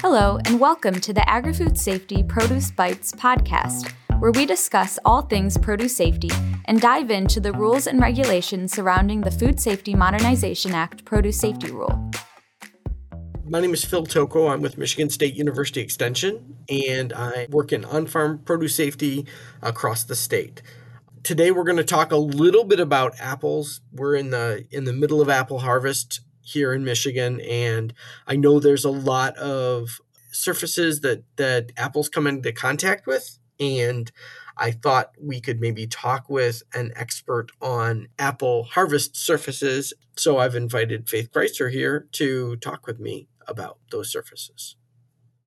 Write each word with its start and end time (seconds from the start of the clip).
Hello, 0.00 0.38
and 0.44 0.60
welcome 0.60 0.94
to 1.00 1.12
the 1.12 1.28
Agri 1.28 1.52
Food 1.52 1.76
Safety 1.76 2.22
Produce 2.22 2.70
Bites 2.70 3.10
podcast, 3.10 3.90
where 4.20 4.30
we 4.30 4.46
discuss 4.46 4.96
all 5.04 5.22
things 5.22 5.58
produce 5.58 5.96
safety 5.96 6.30
and 6.66 6.80
dive 6.80 7.10
into 7.10 7.40
the 7.40 7.52
rules 7.52 7.88
and 7.88 8.00
regulations 8.00 8.72
surrounding 8.72 9.22
the 9.22 9.32
Food 9.32 9.58
Safety 9.58 9.96
Modernization 9.96 10.72
Act 10.72 11.04
Produce 11.04 11.40
Safety 11.40 11.72
Rule. 11.72 12.12
My 13.44 13.60
name 13.60 13.74
is 13.74 13.84
Phil 13.84 14.06
Tocco. 14.06 14.48
I'm 14.48 14.62
with 14.62 14.78
Michigan 14.78 15.10
State 15.10 15.34
University 15.34 15.80
Extension, 15.80 16.58
and 16.68 17.12
I 17.12 17.48
work 17.50 17.72
in 17.72 17.84
on 17.84 18.06
farm 18.06 18.38
produce 18.44 18.76
safety 18.76 19.26
across 19.62 20.04
the 20.04 20.14
state. 20.14 20.62
Today 21.24 21.50
we're 21.50 21.64
going 21.64 21.76
to 21.76 21.82
talk 21.82 22.12
a 22.12 22.16
little 22.16 22.62
bit 22.62 22.78
about 22.78 23.18
apples. 23.18 23.80
We're 23.92 24.14
in 24.14 24.30
the 24.30 24.64
in 24.70 24.84
the 24.84 24.92
middle 24.92 25.20
of 25.20 25.28
apple 25.28 25.58
harvest 25.58 26.20
here 26.48 26.72
in 26.72 26.84
Michigan, 26.84 27.40
and 27.40 27.92
I 28.26 28.36
know 28.36 28.58
there's 28.58 28.84
a 28.84 28.90
lot 28.90 29.36
of 29.36 30.00
surfaces 30.30 31.00
that 31.00 31.24
that 31.36 31.72
apples 31.76 32.08
come 32.08 32.26
into 32.26 32.52
contact 32.52 33.06
with, 33.06 33.38
and 33.58 34.10
I 34.56 34.72
thought 34.72 35.12
we 35.20 35.40
could 35.40 35.60
maybe 35.60 35.86
talk 35.86 36.28
with 36.28 36.62
an 36.74 36.92
expert 36.96 37.50
on 37.60 38.08
apple 38.18 38.64
harvest 38.64 39.16
surfaces. 39.16 39.92
So 40.16 40.38
I've 40.38 40.56
invited 40.56 41.08
Faith 41.08 41.30
Critzer 41.32 41.70
here 41.70 42.08
to 42.12 42.56
talk 42.56 42.86
with 42.86 42.98
me 42.98 43.28
about 43.46 43.78
those 43.90 44.10
surfaces. 44.10 44.76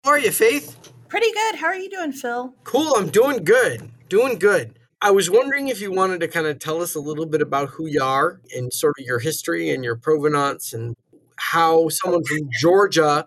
How 0.04 0.12
are 0.12 0.20
you, 0.20 0.31
Faith? 0.31 0.92
Pretty 1.09 1.31
good. 1.31 1.56
How 1.56 1.68
are 1.68 1.76
you 1.76 1.90
doing, 1.90 2.14
Phil? 2.14 2.56
Cool. 2.64 2.95
I'm 2.95 3.09
doing 3.09 3.44
good. 3.44 3.92
Doing 4.08 4.40
good. 4.40 4.80
I 5.04 5.10
was 5.10 5.32
wondering 5.32 5.68
if 5.68 5.82
you 5.82 5.91
wanted 5.91 6.20
to 6.20 6.28
kind 6.28 6.46
of 6.46 6.60
tell 6.60 6.82
us 6.82 6.94
a 6.94 7.00
little 7.00 7.26
bit 7.26 7.42
about 7.42 7.70
who 7.70 7.88
you 7.88 8.04
are 8.04 8.40
and 8.55 8.72
sort 8.72 9.00
of 9.00 9.05
your 9.05 9.18
history 9.18 9.72
and 9.72 9.84
your 9.84 9.96
provenance 9.96 10.73
and 10.73 10.96
how 11.38 11.90
someone 11.90 12.23
from 12.23 12.50
Georgia 12.59 13.26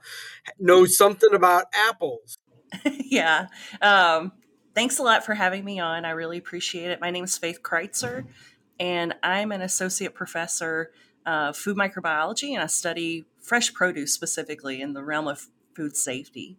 knows 0.60 0.96
something 0.96 1.34
about 1.34 1.64
apples. 1.74 2.38
yeah. 2.84 3.48
Um, 3.82 4.30
thanks 4.74 5.00
a 5.00 5.02
lot 5.02 5.24
for 5.24 5.34
having 5.34 5.64
me 5.64 5.80
on. 5.80 6.04
I 6.04 6.10
really 6.10 6.38
appreciate 6.38 6.92
it. 6.92 7.00
My 7.00 7.10
name 7.10 7.24
is 7.24 7.36
Faith 7.36 7.60
Critzer, 7.62 8.26
and 8.78 9.14
I'm 9.24 9.50
an 9.50 9.60
associate 9.60 10.14
professor 10.14 10.92
of 11.26 11.56
food 11.56 11.76
microbiology, 11.76 12.52
and 12.52 12.62
I 12.62 12.66
study 12.66 13.24
fresh 13.40 13.74
produce 13.74 14.12
specifically 14.12 14.80
in 14.80 14.92
the 14.92 15.02
realm 15.02 15.26
of 15.26 15.48
food 15.74 15.96
safety. 15.96 16.56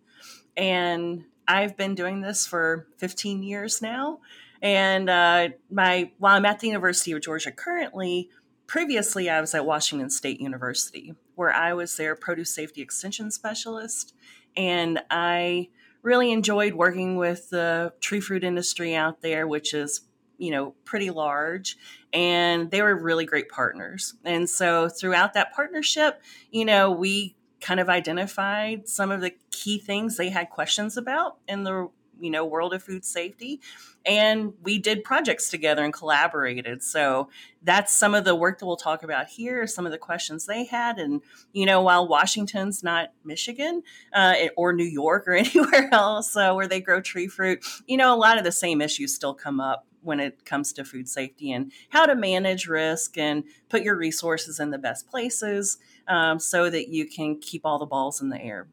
And 0.58 1.24
I've 1.48 1.78
been 1.78 1.96
doing 1.96 2.20
this 2.20 2.46
for 2.46 2.88
15 2.98 3.44
years 3.44 3.82
now. 3.82 4.20
And 4.62 5.10
uh, 5.10 5.50
my 5.70 6.12
while 6.18 6.36
I'm 6.36 6.46
at 6.46 6.60
the 6.60 6.68
University 6.68 7.12
of 7.12 7.22
Georgia 7.22 7.52
currently, 7.52 8.30
previously 8.68 9.30
I 9.30 9.42
was 9.42 9.54
at 9.54 9.66
Washington 9.66 10.10
State 10.10 10.40
University, 10.40 11.14
where 11.36 11.54
I 11.54 11.74
was 11.74 11.96
their 11.98 12.16
produce 12.16 12.54
safety 12.54 12.82
extension 12.82 13.32
specialist, 13.32 14.14
and 14.56 15.02
I 15.10 15.70
really 16.02 16.32
enjoyed 16.32 16.74
working 16.74 17.18
with 17.18 17.50
the 17.50 17.94
tree 18.00 18.20
fruit 18.20 18.44
industry 18.44 18.96
out 18.96 19.22
there, 19.22 19.48
which 19.48 19.74
is 19.74 20.02
you 20.38 20.52
know 20.52 20.76
pretty 20.86 21.10
large. 21.10 21.78
And 22.14 22.72
they 22.72 22.82
were 22.82 22.96
really 22.96 23.26
great 23.26 23.50
partners. 23.50 24.14
And 24.24 24.50
so 24.50 24.88
throughout 24.88 25.34
that 25.34 25.54
partnership 25.54 26.22
you 26.52 26.66
know 26.66 26.92
we 26.92 27.36
kind 27.62 27.80
of 27.80 27.90
identified 27.90 28.88
some 28.88 29.12
of 29.12 29.22
the 29.22 29.34
key 29.52 29.80
things 29.80 30.18
they 30.18 30.30
had 30.30 30.50
questions 30.50 30.98
about 30.98 31.38
in 31.48 31.64
the 31.64 31.90
you 32.20 32.30
know 32.30 32.46
world 32.46 32.74
of 32.74 32.84
food 32.84 33.06
safety 33.06 33.60
and 34.06 34.54
we 34.62 34.78
did 34.78 35.04
projects 35.04 35.50
together 35.50 35.84
and 35.84 35.92
collaborated. 35.92 36.84
So 36.84 37.30
that's 37.64 37.94
some 37.94 38.14
of 38.14 38.24
the 38.24 38.36
work 38.36 38.60
that 38.60 38.66
we'll 38.66 38.78
talk 38.78 39.04
about 39.04 39.28
here 39.28 39.66
some 39.66 39.86
of 39.86 39.92
the 39.92 39.98
questions 39.98 40.46
they 40.46 40.66
had 40.66 41.00
and 41.00 41.22
you 41.52 41.66
know 41.66 41.82
while 41.82 42.08
washington's 42.08 42.84
not 42.84 43.10
michigan 43.24 43.82
uh, 44.14 44.36
or 44.56 44.72
new 44.72 44.86
york 44.86 45.28
or 45.28 45.34
anywhere 45.36 45.90
else 45.92 46.36
uh, 46.36 46.54
where 46.54 46.68
they 46.68 46.80
grow 46.80 47.02
tree 47.02 47.28
fruit 47.28 47.66
you 47.88 47.98
know 47.98 48.14
a 48.14 48.18
lot 48.18 48.38
of 48.38 48.44
the 48.44 48.52
same 48.52 48.82
issues 48.82 49.16
still 49.16 49.34
come 49.34 49.60
up 49.60 49.88
when 50.02 50.20
it 50.20 50.46
comes 50.46 50.72
to 50.72 50.86
food 50.86 51.10
safety 51.10 51.52
and 51.52 51.72
how 51.90 52.06
to 52.06 52.16
manage 52.16 52.68
risk 52.68 53.18
and 53.18 53.44
put 53.68 53.82
your 53.82 53.98
resources 53.98 54.60
in 54.60 54.70
the 54.70 54.78
best 54.78 55.10
places 55.10 55.80
um, 56.08 56.38
so 56.38 56.70
that 56.70 56.90
you 56.90 57.08
can 57.08 57.40
keep 57.40 57.66
all 57.66 57.80
the 57.80 57.86
balls 57.88 58.22
in 58.22 58.30
the 58.30 58.40
air 58.40 58.68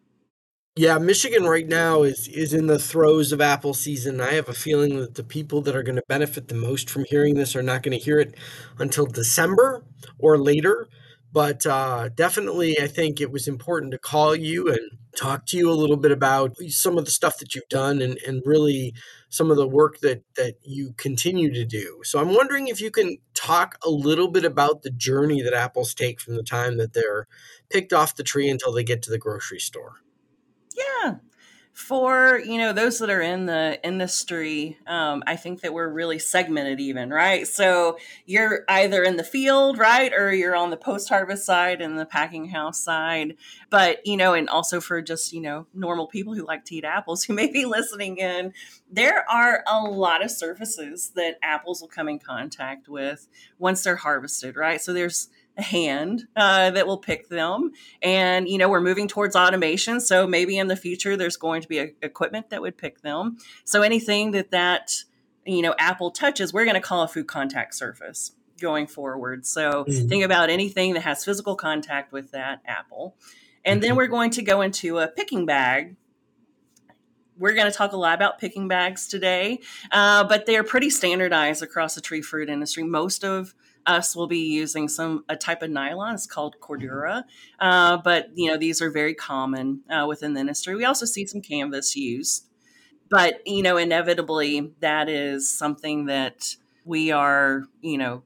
yeah, 0.75 0.97
Michigan 0.97 1.44
right 1.44 1.69
now 1.69 2.03
is 2.03 2.28
is 2.28 2.55
in 2.55 2.66
the 2.66 2.78
throes 2.78 3.31
of 3.31 3.43
apple 3.43 3.75
season. 3.75 4.21
I 4.21 4.33
have 4.33 4.49
a 4.49 4.55
feeling 4.55 4.99
that 5.00 5.16
the 5.16 5.25
people 5.25 5.60
that 5.62 5.77
are 5.77 5.83
going 5.83 5.97
to 5.97 6.03
benefit 6.09 6.49
the 6.49 6.55
most 6.55 6.88
from 6.88 7.05
hearing 7.05 7.34
this 7.34 7.55
are 7.55 7.62
not 7.62 7.83
going 7.83 7.97
to 7.97 8.03
hear 8.03 8.19
it 8.19 8.34
until 8.78 9.05
December 9.05 9.84
or 10.19 10.38
later. 10.38 10.88
But 11.31 11.65
uh, 11.66 12.11
definitely, 12.15 12.78
I 12.81 12.87
think 12.87 13.21
it 13.21 13.31
was 13.31 13.49
important 13.49 13.93
to 13.93 13.99
call 13.99 14.34
you 14.37 14.69
and 14.69 14.81
talk 15.16 15.47
to 15.47 15.56
you 15.56 15.71
a 15.71 15.72
little 15.72 15.97
bit 15.97 16.12
about 16.12 16.56
some 16.69 16.99
of 16.99 17.06
the 17.06 17.11
stuff 17.11 17.38
that 17.38 17.55
you've 17.55 17.69
done 17.71 18.03
and, 18.03 18.19
and 18.27 18.43
really 18.44 18.94
some 19.31 19.50
of 19.50 19.56
the 19.56 19.66
work 19.66 20.00
that, 20.00 20.22
that 20.37 20.56
you 20.62 20.93
continue 20.99 21.53
to 21.53 21.65
do. 21.65 22.00
So 22.05 22.21
I'm 22.21 22.34
wondering 22.34 22.69
if 22.69 22.82
you 22.82 22.91
can 22.91 23.16
talk 23.34 23.78
a 23.84 23.88
little 23.91 24.28
bit 24.28 24.44
about 24.44 24.82
the 24.82 24.91
journey 24.91 25.41
that 25.43 25.55
apples 25.55 25.94
take 25.94 26.21
from 26.21 26.37
the 26.37 26.43
time 26.43 26.77
that 26.77 26.93
they're 26.93 27.27
picked 27.71 27.94
off 27.94 28.16
the 28.16 28.22
tree 28.22 28.50
until 28.50 28.72
they 28.72 28.84
get 28.84 29.03
to 29.03 29.11
the 29.11 29.19
grocery 29.19 29.61
store. 29.61 30.03
Yeah. 31.02 31.14
For 31.74 32.38
you 32.38 32.58
know 32.58 32.74
those 32.74 32.98
that 32.98 33.08
are 33.08 33.22
in 33.22 33.46
the 33.46 33.80
industry, 33.82 34.76
um, 34.86 35.22
I 35.26 35.36
think 35.36 35.62
that 35.62 35.72
we're 35.72 35.88
really 35.88 36.18
segmented, 36.18 36.80
even 36.80 37.08
right. 37.08 37.46
So 37.46 37.96
you're 38.26 38.64
either 38.68 39.02
in 39.02 39.16
the 39.16 39.24
field, 39.24 39.78
right, 39.78 40.12
or 40.12 40.34
you're 40.34 40.54
on 40.54 40.68
the 40.68 40.76
post-harvest 40.76 41.46
side 41.46 41.80
and 41.80 41.98
the 41.98 42.04
packing 42.04 42.50
house 42.50 42.84
side. 42.84 43.36
But 43.70 44.06
you 44.06 44.18
know, 44.18 44.34
and 44.34 44.50
also 44.50 44.82
for 44.82 45.00
just 45.00 45.32
you 45.32 45.40
know 45.40 45.66
normal 45.72 46.08
people 46.08 46.34
who 46.34 46.46
like 46.46 46.66
to 46.66 46.74
eat 46.74 46.84
apples 46.84 47.24
who 47.24 47.32
may 47.40 47.50
be 47.50 47.64
listening 47.64 48.19
in, 48.19 48.52
there 48.90 49.24
are 49.30 49.64
a 49.66 49.80
lot 49.80 50.22
of 50.22 50.30
surfaces 50.30 51.12
that 51.14 51.38
apples 51.42 51.80
will 51.80 51.88
come 51.88 52.06
in 52.06 52.19
contact 52.19 52.86
with 52.86 53.28
once 53.58 53.82
they're 53.82 53.96
harvested, 53.96 54.56
right. 54.56 54.82
So 54.82 54.92
there's 54.92 55.30
hand 55.58 56.26
uh, 56.36 56.70
that 56.70 56.86
will 56.86 56.98
pick 56.98 57.28
them. 57.28 57.72
And, 58.00 58.48
you 58.48 58.58
know, 58.58 58.68
we're 58.68 58.80
moving 58.80 59.08
towards 59.08 59.36
automation. 59.36 60.00
So 60.00 60.26
maybe 60.26 60.56
in 60.56 60.68
the 60.68 60.76
future, 60.76 61.16
there's 61.16 61.36
going 61.36 61.62
to 61.62 61.68
be 61.68 61.78
a, 61.78 61.92
equipment 62.02 62.50
that 62.50 62.62
would 62.62 62.78
pick 62.78 63.02
them. 63.02 63.36
So 63.64 63.82
anything 63.82 64.30
that 64.32 64.50
that, 64.50 64.92
you 65.44 65.62
know, 65.62 65.74
Apple 65.78 66.10
touches, 66.10 66.52
we're 66.52 66.64
going 66.64 66.74
to 66.74 66.80
call 66.80 67.02
a 67.02 67.08
food 67.08 67.26
contact 67.26 67.74
surface 67.74 68.32
going 68.60 68.86
forward. 68.86 69.44
So 69.46 69.84
mm-hmm. 69.84 70.08
think 70.08 70.24
about 70.24 70.50
anything 70.50 70.94
that 70.94 71.02
has 71.02 71.24
physical 71.24 71.56
contact 71.56 72.12
with 72.12 72.30
that 72.30 72.62
apple. 72.66 73.16
And 73.64 73.80
mm-hmm. 73.80 73.88
then 73.88 73.96
we're 73.96 74.06
going 74.06 74.30
to 74.30 74.42
go 74.42 74.62
into 74.62 74.98
a 74.98 75.08
picking 75.08 75.46
bag 75.46 75.96
we're 77.38 77.54
going 77.54 77.70
to 77.70 77.76
talk 77.76 77.92
a 77.92 77.96
lot 77.96 78.14
about 78.14 78.38
picking 78.38 78.69
bags 78.69 79.08
today, 79.08 79.58
uh, 79.90 80.22
but 80.22 80.46
they're 80.46 80.62
pretty 80.62 80.90
standardized 80.90 81.62
across 81.62 81.94
the 81.94 82.00
tree 82.00 82.22
fruit 82.22 82.48
industry. 82.48 82.84
Most 82.84 83.24
of 83.24 83.54
us 83.87 84.15
will 84.15 84.26
be 84.26 84.53
using 84.53 84.88
some 84.88 85.25
a 85.28 85.37
type 85.37 85.62
of 85.62 85.70
nylon. 85.70 86.15
It's 86.15 86.26
called 86.26 86.56
Cordura, 86.60 87.25
uh, 87.59 87.98
but 87.98 88.31
you 88.34 88.50
know 88.50 88.56
these 88.56 88.81
are 88.81 88.91
very 88.91 89.15
common 89.15 89.81
uh, 89.91 90.06
within 90.06 90.34
the 90.34 90.41
industry. 90.41 90.75
We 90.75 90.84
also 90.84 91.06
see 91.06 91.26
some 91.26 91.41
canvas 91.41 91.97
used, 91.97 92.47
but 93.10 93.47
you 93.47 93.62
know 93.62 93.76
inevitably 93.76 94.72
that 94.81 95.09
is 95.09 95.50
something 95.50 96.06
that 96.06 96.56
we 96.84 97.10
are 97.10 97.65
you 97.81 97.98
know 97.98 98.22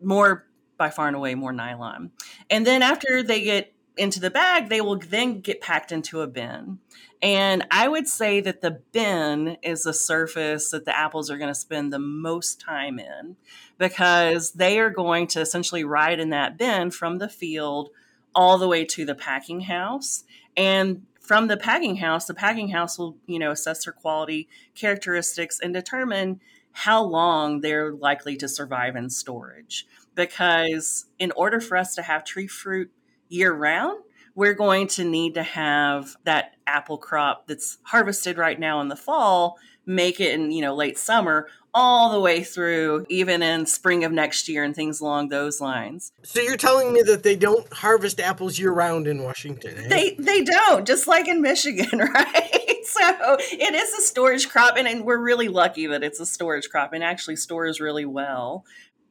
more 0.00 0.46
by 0.76 0.90
far 0.90 1.06
and 1.06 1.16
away 1.16 1.34
more 1.34 1.52
nylon. 1.52 2.10
And 2.50 2.66
then 2.66 2.82
after 2.82 3.22
they 3.22 3.42
get 3.42 3.72
into 3.96 4.20
the 4.20 4.30
bag, 4.30 4.68
they 4.68 4.80
will 4.80 4.98
then 4.98 5.40
get 5.40 5.60
packed 5.60 5.92
into 5.92 6.20
a 6.20 6.26
bin. 6.26 6.78
And 7.24 7.66
I 7.70 7.88
would 7.88 8.06
say 8.06 8.42
that 8.42 8.60
the 8.60 8.82
bin 8.92 9.56
is 9.62 9.84
the 9.84 9.94
surface 9.94 10.70
that 10.72 10.84
the 10.84 10.94
apples 10.94 11.30
are 11.30 11.38
going 11.38 11.48
to 11.48 11.54
spend 11.54 11.90
the 11.90 11.98
most 11.98 12.60
time 12.60 12.98
in 12.98 13.36
because 13.78 14.52
they 14.52 14.78
are 14.78 14.90
going 14.90 15.26
to 15.28 15.40
essentially 15.40 15.84
ride 15.84 16.20
in 16.20 16.28
that 16.30 16.58
bin 16.58 16.90
from 16.90 17.16
the 17.16 17.30
field 17.30 17.88
all 18.34 18.58
the 18.58 18.68
way 18.68 18.84
to 18.84 19.06
the 19.06 19.14
packing 19.14 19.60
house. 19.60 20.24
And 20.54 21.06
from 21.18 21.46
the 21.46 21.56
packing 21.56 21.96
house, 21.96 22.26
the 22.26 22.34
packing 22.34 22.68
house 22.68 22.98
will, 22.98 23.16
you 23.26 23.38
know, 23.38 23.52
assess 23.52 23.86
their 23.86 23.94
quality 23.94 24.46
characteristics 24.74 25.58
and 25.58 25.72
determine 25.72 26.42
how 26.72 27.02
long 27.02 27.62
they're 27.62 27.94
likely 27.94 28.36
to 28.36 28.48
survive 28.48 28.96
in 28.96 29.08
storage. 29.08 29.86
Because 30.14 31.06
in 31.18 31.32
order 31.32 31.58
for 31.58 31.78
us 31.78 31.94
to 31.94 32.02
have 32.02 32.22
tree 32.22 32.48
fruit 32.48 32.90
year 33.30 33.54
round, 33.54 34.04
we're 34.34 34.54
going 34.54 34.86
to 34.88 35.04
need 35.04 35.34
to 35.34 35.42
have 35.42 36.16
that 36.24 36.54
apple 36.66 36.98
crop 36.98 37.46
that's 37.46 37.78
harvested 37.84 38.36
right 38.38 38.58
now 38.58 38.80
in 38.80 38.88
the 38.88 38.96
fall 38.96 39.58
make 39.86 40.20
it 40.20 40.32
in 40.32 40.50
you 40.50 40.62
know 40.62 40.74
late 40.74 40.98
summer 40.98 41.46
all 41.74 42.12
the 42.12 42.20
way 42.20 42.44
through 42.44 43.04
even 43.08 43.42
in 43.42 43.66
spring 43.66 44.04
of 44.04 44.12
next 44.12 44.48
year 44.48 44.62
and 44.62 44.76
things 44.76 45.00
along 45.00 45.28
those 45.28 45.60
lines. 45.60 46.12
So 46.22 46.40
you're 46.40 46.56
telling 46.56 46.92
me 46.92 47.02
that 47.02 47.24
they 47.24 47.34
don't 47.34 47.70
harvest 47.72 48.20
apples 48.20 48.58
year 48.58 48.72
round 48.72 49.08
in 49.08 49.22
washington 49.24 49.76
eh? 49.76 49.88
they 49.88 50.14
they 50.18 50.42
don't 50.42 50.86
just 50.86 51.06
like 51.08 51.26
in 51.28 51.42
michigan 51.42 51.98
right? 51.98 52.80
So 52.84 53.36
it 53.50 53.74
is 53.74 53.92
a 53.94 54.02
storage 54.02 54.48
crop 54.48 54.76
and, 54.76 54.86
and 54.86 55.04
we're 55.04 55.18
really 55.18 55.48
lucky 55.48 55.86
that 55.88 56.04
it's 56.04 56.20
a 56.20 56.26
storage 56.26 56.68
crop 56.68 56.92
and 56.92 57.02
actually 57.02 57.36
stores 57.36 57.80
really 57.80 58.04
well. 58.04 58.64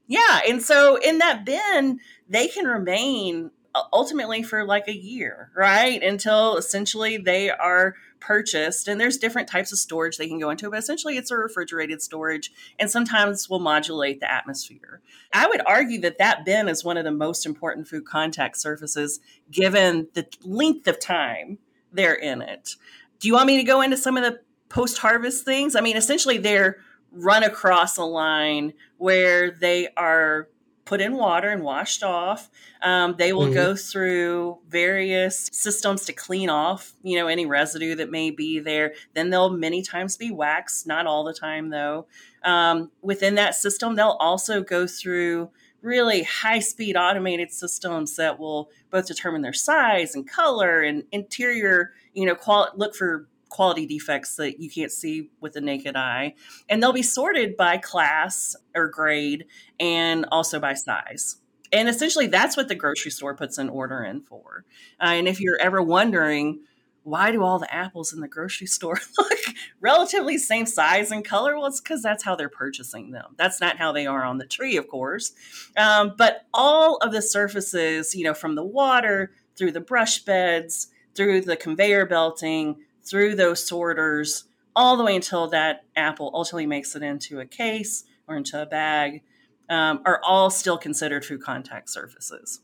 Yeah 0.08 0.42
and 0.48 0.62
so 0.62 0.96
in 0.96 1.18
that 1.18 1.46
bin 1.46 2.00
they 2.30 2.48
can 2.48 2.66
remain 2.66 3.52
ultimately 3.92 4.44
for 4.44 4.66
like 4.66 4.88
a 4.88 4.96
year, 4.96 5.50
right? 5.56 6.02
Until 6.02 6.58
essentially 6.58 7.18
they 7.18 7.50
are 7.50 7.96
purchased. 8.20 8.88
And 8.88 9.00
there's 9.00 9.18
different 9.18 9.50
types 9.50 9.72
of 9.72 9.78
storage 9.78 10.18
they 10.18 10.28
can 10.28 10.40
go 10.40 10.50
into, 10.50 10.70
but 10.70 10.80
essentially 10.80 11.18
it's 11.18 11.32
a 11.32 11.38
refrigerated 11.38 12.02
storage 12.02 12.52
and 12.80 12.90
sometimes 12.90 13.50
will 13.50 13.60
modulate 13.60 14.20
the 14.20 14.32
atmosphere. 14.32 15.02
I 15.34 15.48
would 15.48 15.62
argue 15.66 16.00
that 16.02 16.20
that 16.20 16.46
bin 16.46 16.70
is 16.70 16.84
one 16.84 16.98
of 16.98 17.04
the 17.04 17.12
most 17.12 17.46
important 17.46 17.88
food 17.88 18.06
contact 18.06 18.58
surfaces 18.58 19.20
given 19.52 20.08
the 20.14 20.26
length 20.44 20.88
of 20.88 21.00
time 21.00 21.58
they're 21.92 22.16
in 22.16 22.42
it. 22.42 22.76
Do 23.20 23.28
you 23.28 23.34
want 23.34 23.48
me 23.48 23.58
to 23.58 23.64
go 23.64 23.82
into 23.82 23.98
some 23.98 24.18
of 24.18 24.24
the 24.24 24.40
post 24.70 25.00
harvest 25.00 25.44
things? 25.44 25.76
I 25.76 25.82
mean, 25.82 25.98
essentially 25.98 26.38
they're 26.38 26.78
run 27.12 27.44
across 27.44 27.98
a 27.98 28.04
line 28.04 28.74
where 28.98 29.52
they 29.52 29.90
are 29.96 30.48
put 30.86 31.02
in 31.02 31.16
water 31.16 31.50
and 31.50 31.64
washed 31.64 32.04
off. 32.04 32.50
Um, 32.82 33.16
they 33.18 33.34
will 33.34 33.44
mm-hmm. 33.44 33.54
go 33.54 33.76
through 33.76 34.60
various 34.68 35.50
systems 35.52 36.06
to 36.06 36.14
clean 36.14 36.50
off, 36.50 36.94
you 37.04 37.18
know, 37.18 37.28
any 37.28 37.46
residue 37.46 37.96
that 37.96 38.12
may 38.12 38.32
be 38.32 38.60
there. 38.60 38.94
Then 39.14 39.30
they'll 39.30 39.50
many 39.50 39.82
times 39.82 40.18
be 40.18 40.32
waxed, 40.32 40.86
not 40.86 41.08
all 41.08 41.24
the 41.24 41.34
time 41.34 41.70
though. 41.70 42.08
Um, 42.44 42.92
within 43.02 43.36
that 43.36 43.56
system, 43.56 43.96
they'll 43.96 44.18
also 44.20 44.62
go 44.62 44.86
through 44.86 45.50
really 45.82 46.24
high 46.24 46.60
speed 46.60 46.96
automated 46.96 47.52
systems 47.52 48.16
that 48.16 48.40
will 48.40 48.70
both 48.90 49.06
determine 49.06 49.42
their 49.42 49.54
size 49.54 50.16
and 50.16 50.28
color 50.28 50.82
and 50.82 51.04
interior, 51.12 51.92
you 52.14 52.26
know, 52.26 52.36
qual- 52.36 52.72
look 52.76 52.96
for 52.96 53.28
quality 53.54 53.86
defects 53.86 54.36
that 54.38 54.60
you 54.60 54.70
can't 54.70 54.92
see 54.92 55.30
with 55.40 55.54
the 55.54 55.62
naked 55.62 55.96
eye. 55.96 56.34
And 56.68 56.82
they'll 56.82 56.92
be 56.92 57.04
sorted 57.04 57.56
by 57.56 57.78
class 57.78 58.56
or 58.76 58.88
grade 58.88 59.46
and 59.80 60.26
also 60.32 60.60
by 60.60 60.74
size. 60.74 61.38
And 61.72 61.88
essentially, 61.88 62.28
that's 62.28 62.58
what 62.58 62.68
the 62.68 62.76
grocery 62.76 63.12
store 63.12 63.36
puts 63.36 63.60
an 63.60 63.70
order 63.70 64.04
in 64.04 64.22
for. 64.22 64.66
Uh, 65.00 65.10
and 65.10 65.28
if 65.28 65.40
you're 65.40 65.60
ever 65.62 65.82
wondering, 65.82 66.62
why 67.04 67.32
do 67.32 67.44
all 67.44 67.60
the 67.60 67.74
apples 67.74 68.12
in 68.12 68.22
the 68.22 68.28
grocery 68.28 68.66
store 68.66 69.00
look 69.20 69.40
relatively 69.80 70.40
same 70.40 70.66
size 70.66 71.12
and 71.12 71.24
color? 71.24 71.56
Well, 71.56 71.68
it's 71.68 71.80
because 71.80 72.02
that's 72.02 72.24
how 72.24 72.36
they're 72.36 72.50
purchasing 72.50 73.12
them. 73.12 73.36
That's 73.38 73.62
not 73.62 73.78
how 73.78 73.92
they 73.92 74.08
are 74.08 74.24
on 74.24 74.40
the 74.40 74.48
tree, 74.48 74.78
of 74.78 74.88
course. 74.88 75.32
Um, 75.78 76.14
but 76.18 76.48
all 76.54 76.98
of 76.98 77.12
the 77.12 77.22
surfaces, 77.22 78.16
you 78.16 78.24
know, 78.24 78.34
from 78.34 78.56
the 78.56 78.66
water 78.66 79.32
through 79.56 79.74
the 79.74 79.82
brush 79.82 80.24
beds, 80.24 80.88
through 81.14 81.42
the 81.42 81.56
conveyor 81.56 82.08
belting, 82.08 82.78
through 83.06 83.36
those 83.36 83.66
sorters 83.66 84.46
all 84.76 84.98
the 84.98 85.04
way 85.04 85.16
until 85.16 85.48
that 85.48 85.84
apple 85.96 86.32
ultimately 86.34 86.66
makes 86.66 86.96
it 86.96 87.04
into 87.04 87.40
a 87.40 87.46
case 87.46 88.06
or 88.28 88.36
into 88.36 88.62
a 88.62 88.66
bag 88.66 89.22
um, 89.70 90.02
are 90.06 90.22
all 90.24 90.50
still 90.50 90.78
considered 90.78 91.26
food 91.26 91.42
contact 91.42 91.90
surfaces. 91.90 92.62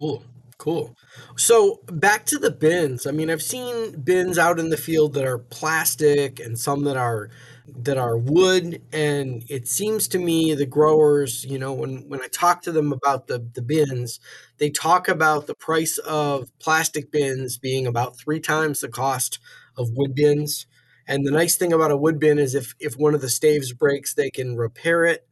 Cool. 0.00 0.24
Cool. 0.58 0.96
So 1.36 1.80
back 1.86 2.26
to 2.26 2.38
the 2.38 2.50
bins. 2.50 3.06
I 3.06 3.12
mean, 3.12 3.30
I've 3.30 3.42
seen 3.42 4.00
bins 4.00 4.38
out 4.38 4.58
in 4.58 4.70
the 4.70 4.76
field 4.76 5.14
that 5.14 5.24
are 5.24 5.38
plastic 5.38 6.40
and 6.40 6.58
some 6.58 6.82
that 6.82 6.96
are 6.96 7.30
that 7.76 7.98
are 7.98 8.16
wood 8.16 8.80
and 8.94 9.44
it 9.48 9.68
seems 9.68 10.08
to 10.08 10.18
me 10.18 10.54
the 10.54 10.64
growers 10.64 11.44
you 11.44 11.58
know 11.58 11.74
when 11.74 12.08
when 12.08 12.22
i 12.22 12.26
talk 12.28 12.62
to 12.62 12.72
them 12.72 12.94
about 12.94 13.26
the 13.26 13.46
the 13.52 13.60
bins 13.60 14.20
they 14.56 14.70
talk 14.70 15.06
about 15.06 15.46
the 15.46 15.54
price 15.54 15.98
of 15.98 16.50
plastic 16.60 17.12
bins 17.12 17.58
being 17.58 17.86
about 17.86 18.18
three 18.18 18.40
times 18.40 18.80
the 18.80 18.88
cost 18.88 19.38
of 19.78 19.90
wood 19.92 20.14
bins. 20.14 20.66
And 21.06 21.26
the 21.26 21.30
nice 21.30 21.56
thing 21.56 21.72
about 21.72 21.90
a 21.90 21.96
wood 21.96 22.20
bin 22.20 22.38
is 22.38 22.54
if 22.54 22.74
if 22.78 22.98
one 22.98 23.14
of 23.14 23.22
the 23.22 23.30
staves 23.30 23.72
breaks, 23.72 24.12
they 24.12 24.28
can 24.28 24.56
repair 24.56 25.04
it, 25.04 25.26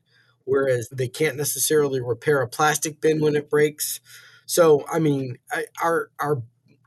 whereas 0.45 0.89
they 0.89 1.09
can't 1.09 1.37
necessarily 1.37 2.01
repair 2.01 2.41
a 2.41 2.49
plastic 2.49 3.01
bin 3.01 3.21
when 3.21 3.37
it 3.37 3.51
breaks. 3.51 4.01
So, 4.47 4.87
I 4.91 4.99
mean, 4.99 5.37
are 5.83 6.11
are 6.19 6.43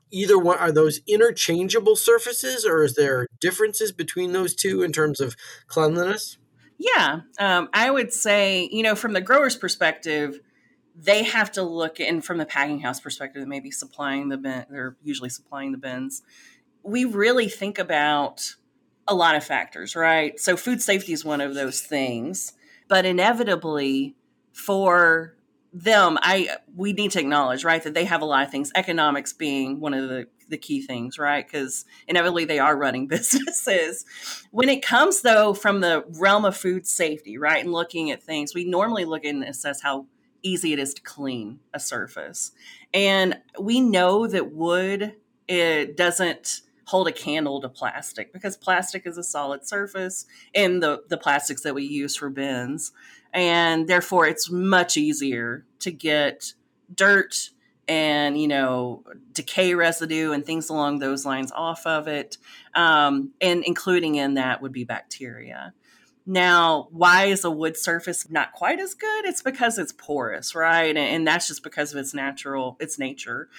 either 0.10 0.40
one 0.40 0.58
are 0.58 0.72
those 0.72 1.02
interchangeable 1.08 1.96
surfaces, 1.96 2.66
or 2.66 2.84
is 2.84 2.96
there 2.96 3.28
differences 3.40 3.92
between 3.92 4.32
those 4.32 4.56
two 4.56 4.82
in 4.82 4.92
terms 4.92 5.20
of 5.20 5.36
cleanliness? 5.68 6.38
Yeah, 6.80 7.22
um, 7.38 7.70
I 7.74 7.92
would 7.92 8.12
say 8.12 8.68
you 8.72 8.82
know 8.82 8.96
from 8.96 9.14
the 9.14 9.22
grower's 9.22 9.56
perspective, 9.56 10.40
they 10.96 11.24
have 11.24 11.52
to 11.52 11.62
look 11.62 12.00
and 12.00 12.26
from 12.26 12.40
the 12.40 12.46
packing 12.46 12.80
house 12.80 13.00
perspective, 13.00 13.48
maybe 13.48 13.70
supplying 13.70 14.30
the 14.30 14.38
bin, 14.38 14.66
they're 14.72 14.98
usually 15.04 15.30
supplying 15.30 15.74
the 15.74 15.78
bins 15.78 16.24
we 16.84 17.06
really 17.06 17.50
think 17.50 17.80
about 17.80 18.56
a 19.08 19.16
lot 19.16 19.36
of 19.36 19.44
factors, 19.44 19.96
right? 19.96 20.40
So 20.40 20.56
food 20.56 20.82
safety 20.82 21.14
is 21.14 21.26
one 21.26 21.42
of 21.42 21.56
those 21.56 21.82
things, 21.82 22.54
but 22.88 23.06
inevitably 23.06 24.16
for 24.54 25.36
them, 25.74 26.18
I 26.22 26.50
we 26.76 26.94
need 26.94 27.12
to 27.12 27.20
acknowledge, 27.20 27.64
right, 27.64 27.84
that 27.84 27.94
they 27.94 28.06
have 28.06 28.22
a 28.22 28.26
lot 28.26 28.46
of 28.46 28.52
things, 28.52 28.72
economics 28.76 29.34
being 29.34 29.80
one 29.80 29.94
of 29.94 30.10
the 30.10 30.28
the 30.48 30.58
key 30.58 30.82
things, 30.82 31.20
right? 31.20 31.46
Because 31.46 31.86
inevitably 32.08 32.46
they 32.46 32.60
are 32.60 32.76
running 32.76 33.08
businesses. 33.08 34.06
When 34.52 34.70
it 34.70 34.84
comes 34.84 35.22
though 35.22 35.54
from 35.54 35.82
the 35.82 36.06
realm 36.20 36.46
of 36.46 36.58
food 36.58 36.88
safety, 36.88 37.38
right, 37.38 37.64
and 37.64 37.74
looking 37.74 38.12
at 38.12 38.24
things, 38.24 38.54
we 38.54 38.66
normally 38.66 39.06
look 39.06 39.26
and 39.26 39.44
assess 39.44 39.82
how 39.82 40.08
easy 40.42 40.74
it 40.74 40.80
is 40.80 40.94
to 40.94 41.02
clean 41.02 41.60
a 41.74 41.80
surface. 41.80 42.52
And 42.94 43.40
we 43.60 43.82
know 43.82 44.26
that 44.28 44.54
wood 44.54 45.16
it 45.48 45.98
doesn't 45.98 46.62
hold 46.90 47.08
a 47.08 47.12
candle 47.12 47.62
to 47.62 47.70
plastic 47.70 48.34
because 48.34 48.58
plastic 48.58 49.06
is 49.06 49.16
a 49.16 49.24
solid 49.24 49.68
surface 49.68 50.26
in 50.56 50.80
the, 50.80 51.04
the 51.08 51.18
plastics 51.18 51.62
that 51.62 51.76
we 51.76 51.84
use 51.84 52.16
for 52.16 52.32
bins. 52.32 52.92
And 53.32 53.88
therefore, 53.88 54.26
it's 54.26 54.50
much 54.50 54.98
easier 54.98 55.66
to 55.82 55.92
get 55.92 56.54
dirt 56.94 57.52
and 57.88 58.40
you 58.40 58.48
know 58.48 59.04
decay 59.34 59.74
residue 59.74 60.32
and 60.32 60.46
things 60.46 60.70
along 60.70 61.00
those 61.00 61.26
lines 61.26 61.52
off 61.52 61.86
of 61.86 62.08
it 62.08 62.38
um, 62.76 63.32
and 63.42 63.64
including 63.66 64.16
in 64.16 64.36
that 64.36 64.62
would 64.62 64.72
be 64.72 64.84
bacteria. 64.84 65.74
Now 66.26 66.88
why 66.92 67.26
is 67.26 67.44
a 67.44 67.52
wood 67.52 67.78
surface 67.78 68.30
not 68.30 68.54
quite 68.54 68.80
as 68.80 68.94
good? 68.94 69.26
It's 69.26 69.42
because 69.42 69.78
it's 69.78 69.92
porous 69.92 70.54
right? 70.54 70.96
And 70.96 71.28
that's 71.28 71.48
just 71.48 71.64
because 71.64 71.92
of 71.92 72.00
its 72.00 72.14
natural 72.14 72.78
its 72.80 73.00
nature 73.00 73.50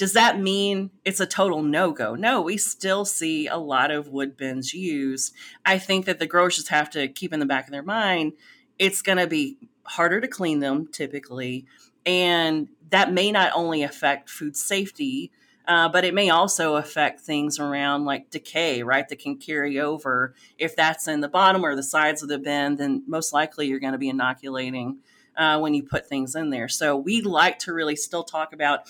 does 0.00 0.14
that 0.14 0.40
mean 0.40 0.90
it's 1.04 1.20
a 1.20 1.26
total 1.26 1.62
no 1.62 1.92
go? 1.92 2.14
No, 2.14 2.40
we 2.40 2.56
still 2.56 3.04
see 3.04 3.46
a 3.46 3.58
lot 3.58 3.90
of 3.90 4.08
wood 4.08 4.34
bins 4.34 4.72
used. 4.72 5.34
I 5.64 5.78
think 5.78 6.06
that 6.06 6.18
the 6.18 6.26
growers 6.26 6.56
just 6.56 6.68
have 6.68 6.88
to 6.90 7.06
keep 7.06 7.34
in 7.34 7.38
the 7.38 7.44
back 7.44 7.66
of 7.66 7.72
their 7.72 7.82
mind 7.82 8.32
it's 8.80 9.02
going 9.02 9.18
to 9.18 9.26
be 9.26 9.58
harder 9.84 10.20
to 10.20 10.26
clean 10.26 10.58
them 10.58 10.88
typically. 10.88 11.66
And 12.06 12.68
that 12.88 13.12
may 13.12 13.30
not 13.30 13.52
only 13.54 13.82
affect 13.82 14.30
food 14.30 14.56
safety, 14.56 15.30
uh, 15.68 15.90
but 15.90 16.04
it 16.04 16.14
may 16.14 16.30
also 16.30 16.76
affect 16.76 17.20
things 17.20 17.60
around 17.60 18.06
like 18.06 18.30
decay, 18.30 18.82
right? 18.82 19.06
That 19.06 19.18
can 19.18 19.36
carry 19.36 19.78
over. 19.78 20.34
If 20.56 20.74
that's 20.74 21.06
in 21.06 21.20
the 21.20 21.28
bottom 21.28 21.62
or 21.62 21.76
the 21.76 21.82
sides 21.82 22.22
of 22.22 22.30
the 22.30 22.38
bin, 22.38 22.76
then 22.76 23.04
most 23.06 23.34
likely 23.34 23.66
you're 23.66 23.78
going 23.78 23.92
to 23.92 23.98
be 23.98 24.08
inoculating 24.08 24.96
uh, 25.36 25.58
when 25.58 25.74
you 25.74 25.82
put 25.82 26.08
things 26.08 26.34
in 26.34 26.48
there. 26.48 26.68
So 26.68 26.96
we 26.96 27.20
like 27.20 27.58
to 27.60 27.74
really 27.74 27.96
still 27.96 28.24
talk 28.24 28.54
about 28.54 28.80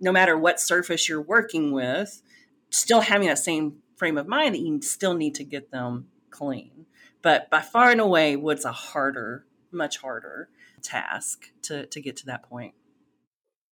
no 0.00 0.12
matter 0.12 0.36
what 0.36 0.60
surface 0.60 1.08
you're 1.08 1.20
working 1.20 1.72
with, 1.72 2.22
still 2.70 3.00
having 3.00 3.28
that 3.28 3.38
same 3.38 3.78
frame 3.96 4.18
of 4.18 4.28
mind 4.28 4.54
that 4.54 4.60
you 4.60 4.80
still 4.82 5.14
need 5.14 5.34
to 5.36 5.44
get 5.44 5.70
them 5.70 6.08
clean. 6.30 6.86
But 7.22 7.50
by 7.50 7.60
far 7.60 7.90
and 7.90 8.00
away, 8.00 8.36
wood's 8.36 8.64
a 8.64 8.72
harder, 8.72 9.44
much 9.72 9.98
harder 9.98 10.48
task 10.82 11.50
to, 11.62 11.86
to 11.86 12.00
get 12.00 12.16
to 12.18 12.26
that 12.26 12.48
point. 12.48 12.74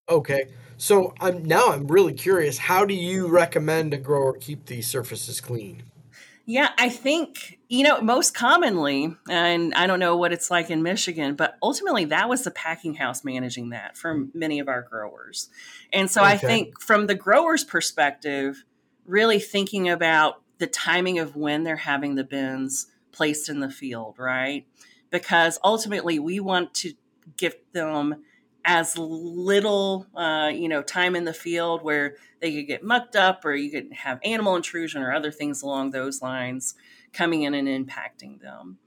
Okay, 0.09 0.45
so 0.77 1.13
I'm 1.19 1.43
now 1.43 1.71
I'm 1.71 1.87
really 1.87 2.13
curious. 2.13 2.57
How 2.57 2.85
do 2.85 2.93
you 2.93 3.27
recommend 3.27 3.93
a 3.93 3.97
grower 3.97 4.33
keep 4.33 4.65
these 4.65 4.87
surfaces 4.87 5.41
clean? 5.41 5.83
Yeah, 6.49 6.69
I 6.77 6.87
think, 6.87 7.59
you 7.67 7.83
know, 7.83 7.99
most 7.99 8.33
commonly, 8.33 9.13
and 9.29 9.73
I 9.73 9.85
don't 9.85 9.99
know 9.99 10.15
what 10.15 10.31
it's 10.31 10.49
like 10.49 10.69
in 10.69 10.81
Michigan, 10.81 11.35
but 11.35 11.57
ultimately 11.61 12.05
that 12.05 12.29
was 12.29 12.45
the 12.45 12.51
packing 12.51 12.93
house 12.93 13.25
managing 13.25 13.71
that 13.71 13.97
for 13.97 14.27
many 14.33 14.59
of 14.59 14.69
our 14.69 14.81
growers. 14.81 15.49
And 15.91 16.09
so 16.09 16.21
okay. 16.21 16.31
I 16.31 16.37
think 16.37 16.79
from 16.79 17.07
the 17.07 17.15
grower's 17.15 17.65
perspective, 17.65 18.63
really 19.05 19.39
thinking 19.39 19.89
about 19.89 20.41
the 20.57 20.67
timing 20.67 21.19
of 21.19 21.35
when 21.35 21.65
they're 21.65 21.75
having 21.75 22.15
the 22.15 22.23
bins 22.23 22.87
placed 23.11 23.49
in 23.49 23.59
the 23.59 23.69
field, 23.69 24.15
right? 24.17 24.65
Because 25.09 25.59
ultimately 25.65 26.17
we 26.17 26.39
want 26.39 26.73
to 26.75 26.93
give 27.35 27.55
them 27.73 28.23
as 28.67 28.97
little, 28.97 30.05
uh, 30.13 30.51
you 30.53 30.67
know, 30.67 30.81
time 30.81 31.15
in 31.15 31.23
the 31.23 31.33
field 31.33 31.81
where 31.81 32.17
they 32.41 32.53
could 32.53 32.67
get 32.67 32.83
mucked 32.83 33.15
up, 33.15 33.45
or 33.45 33.55
you 33.55 33.71
could 33.71 33.93
have 33.93 34.19
animal 34.23 34.57
intrusion 34.57 35.01
or 35.01 35.13
other 35.13 35.31
things 35.31 35.61
along 35.61 35.91
those 35.91 36.21
lines 36.21 36.75
coming 37.13 37.43
in 37.43 37.53
and 37.53 37.67
impacting 37.67 38.41
them. 38.41 38.77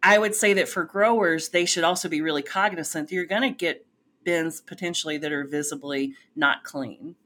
I 0.00 0.18
would 0.18 0.36
say 0.36 0.52
that 0.54 0.68
for 0.68 0.84
growers, 0.84 1.48
they 1.48 1.64
should 1.64 1.82
also 1.82 2.08
be 2.08 2.20
really 2.20 2.42
cognizant 2.42 3.08
that 3.08 3.14
you're 3.14 3.26
going 3.26 3.42
to 3.42 3.50
get 3.50 3.84
bins 4.22 4.60
potentially 4.60 5.18
that 5.18 5.32
are 5.32 5.44
visibly 5.44 6.14
not 6.36 6.62
clean. 6.62 7.16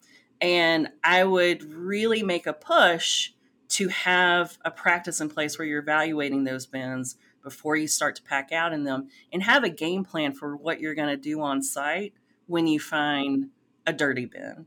And 0.41 0.89
I 1.05 1.25
would 1.25 1.63
really 1.65 2.23
make 2.23 2.47
a 2.47 2.55
push 2.55 3.33
to 3.71 3.89
have 3.89 4.57
a 4.65 4.71
practice 4.71 5.21
in 5.21 5.29
place 5.29 5.59
where 5.59 5.69
you're 5.69 5.81
evaluating 5.81 6.45
those 6.45 6.65
bins 6.65 7.17
before 7.43 7.77
you 7.77 7.89
start 7.89 8.17
to 8.17 8.23
pack 8.23 8.53
out 8.53 8.73
in 8.73 8.85
them 8.85 9.09
and 9.33 9.43
have 9.43 9.65
a 9.65 9.71
game 9.71 10.05
plan 10.05 10.33
for 10.33 10.57
what 10.57 10.81
you're 10.81 10.95
going 10.95 11.09
to 11.09 11.17
do 11.17 11.41
on 11.41 11.63
site 11.63 12.15
when 12.47 12.67
you 12.67 12.81
find 12.81 13.49
a 13.87 13.93
dirty 13.93 14.27
bin. 14.27 14.67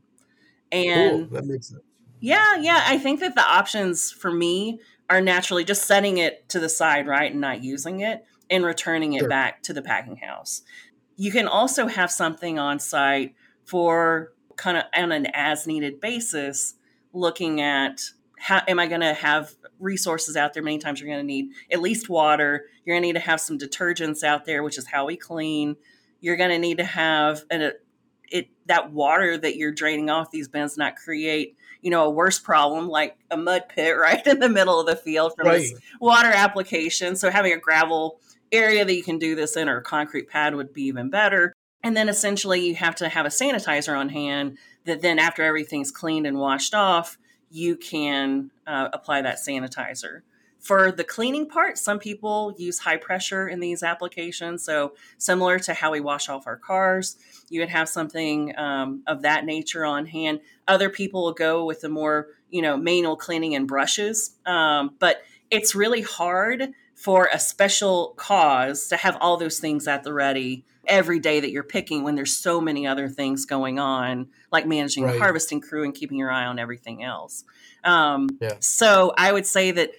And 0.72 1.28
cool. 1.28 1.38
that 1.38 1.46
makes 1.46 1.68
sense. 1.68 1.82
Yeah, 2.20 2.56
yeah. 2.56 2.82
I 2.86 2.98
think 2.98 3.20
that 3.20 3.34
the 3.34 3.44
options 3.44 4.10
for 4.10 4.30
me 4.30 4.80
are 5.10 5.20
naturally 5.20 5.64
just 5.64 5.84
setting 5.84 6.18
it 6.18 6.48
to 6.48 6.58
the 6.58 6.68
side, 6.68 7.06
right, 7.06 7.30
and 7.30 7.40
not 7.40 7.62
using 7.62 8.00
it 8.00 8.24
and 8.50 8.64
returning 8.64 9.12
it 9.12 9.20
sure. 9.20 9.28
back 9.28 9.62
to 9.64 9.72
the 9.72 9.82
packing 9.82 10.16
house. 10.16 10.62
You 11.16 11.30
can 11.30 11.46
also 11.46 11.86
have 11.86 12.10
something 12.10 12.58
on 12.58 12.80
site 12.80 13.34
for 13.64 14.32
kind 14.56 14.76
of 14.76 14.84
on 14.96 15.12
an 15.12 15.26
as 15.34 15.66
needed 15.66 16.00
basis, 16.00 16.74
looking 17.12 17.60
at 17.60 18.00
how 18.44 18.60
am 18.68 18.78
I 18.78 18.86
going 18.86 19.00
to 19.00 19.14
have 19.14 19.54
resources 19.80 20.36
out 20.36 20.52
there? 20.52 20.62
Many 20.62 20.76
times 20.76 21.00
you're 21.00 21.08
going 21.08 21.20
to 21.20 21.26
need 21.26 21.52
at 21.72 21.80
least 21.80 22.10
water. 22.10 22.66
You're 22.84 22.92
going 22.92 23.02
to 23.02 23.06
need 23.06 23.14
to 23.14 23.26
have 23.26 23.40
some 23.40 23.58
detergents 23.58 24.22
out 24.22 24.44
there, 24.44 24.62
which 24.62 24.76
is 24.76 24.86
how 24.86 25.06
we 25.06 25.16
clean. 25.16 25.76
You're 26.20 26.36
going 26.36 26.50
to 26.50 26.58
need 26.58 26.76
to 26.76 26.84
have 26.84 27.44
an, 27.50 27.62
a, 27.62 27.72
it 28.28 28.48
that 28.66 28.92
water 28.92 29.38
that 29.38 29.56
you're 29.56 29.72
draining 29.72 30.10
off 30.10 30.30
these 30.30 30.48
bins 30.48 30.76
not 30.76 30.96
create 30.96 31.56
you 31.80 31.90
know 31.90 32.04
a 32.04 32.10
worse 32.10 32.38
problem 32.38 32.88
like 32.88 33.16
a 33.30 33.36
mud 33.38 33.62
pit 33.70 33.96
right 33.98 34.26
in 34.26 34.40
the 34.40 34.48
middle 34.50 34.78
of 34.78 34.86
the 34.86 34.96
field 34.96 35.32
from 35.34 35.46
right. 35.46 35.60
this 35.60 35.72
water 35.98 36.30
application. 36.30 37.16
So 37.16 37.30
having 37.30 37.54
a 37.54 37.58
gravel 37.58 38.20
area 38.52 38.84
that 38.84 38.94
you 38.94 39.02
can 39.02 39.18
do 39.18 39.34
this 39.34 39.56
in 39.56 39.70
or 39.70 39.78
a 39.78 39.82
concrete 39.82 40.28
pad 40.28 40.54
would 40.54 40.74
be 40.74 40.82
even 40.82 41.08
better. 41.08 41.54
And 41.82 41.96
then 41.96 42.10
essentially 42.10 42.66
you 42.66 42.74
have 42.74 42.96
to 42.96 43.08
have 43.08 43.24
a 43.24 43.30
sanitizer 43.30 43.98
on 43.98 44.10
hand 44.10 44.58
that 44.84 45.00
then 45.00 45.18
after 45.18 45.42
everything's 45.42 45.90
cleaned 45.90 46.26
and 46.26 46.38
washed 46.38 46.74
off, 46.74 47.16
you 47.54 47.76
can 47.76 48.50
uh, 48.66 48.88
apply 48.92 49.22
that 49.22 49.36
sanitizer. 49.36 50.22
For 50.58 50.90
the 50.90 51.04
cleaning 51.04 51.48
part, 51.48 51.78
some 51.78 52.00
people 52.00 52.52
use 52.58 52.80
high 52.80 52.96
pressure 52.96 53.46
in 53.48 53.60
these 53.60 53.82
applications. 53.82 54.64
So, 54.64 54.94
similar 55.18 55.58
to 55.60 55.74
how 55.74 55.92
we 55.92 56.00
wash 56.00 56.28
off 56.28 56.46
our 56.46 56.56
cars, 56.56 57.16
you 57.50 57.60
would 57.60 57.68
have 57.68 57.88
something 57.88 58.58
um, 58.58 59.02
of 59.06 59.22
that 59.22 59.44
nature 59.44 59.84
on 59.84 60.06
hand. 60.06 60.40
Other 60.66 60.90
people 60.90 61.22
will 61.22 61.34
go 61.34 61.64
with 61.64 61.82
the 61.82 61.88
more, 61.88 62.28
you 62.50 62.60
know, 62.60 62.76
manual 62.76 63.14
cleaning 63.14 63.54
and 63.54 63.68
brushes. 63.68 64.32
Um, 64.46 64.96
but 64.98 65.22
it's 65.50 65.74
really 65.74 66.02
hard 66.02 66.72
for 66.94 67.28
a 67.32 67.38
special 67.38 68.14
cause 68.16 68.86
to 68.88 68.96
have 68.96 69.16
all 69.20 69.36
those 69.36 69.58
things 69.58 69.86
at 69.88 70.04
the 70.04 70.12
ready 70.12 70.64
every 70.86 71.18
day 71.18 71.40
that 71.40 71.50
you're 71.50 71.62
picking 71.62 72.02
when 72.02 72.14
there's 72.14 72.36
so 72.36 72.60
many 72.60 72.86
other 72.86 73.08
things 73.08 73.46
going 73.46 73.78
on, 73.78 74.28
like 74.52 74.66
managing 74.66 75.04
right. 75.04 75.12
the 75.12 75.18
harvesting 75.18 75.60
crew 75.60 75.84
and 75.84 75.94
keeping 75.94 76.18
your 76.18 76.30
eye 76.30 76.44
on 76.44 76.58
everything 76.58 77.02
else. 77.02 77.44
Um, 77.82 78.28
yeah. 78.40 78.54
So 78.60 79.12
I 79.16 79.32
would 79.32 79.46
say 79.46 79.70
that 79.72 79.90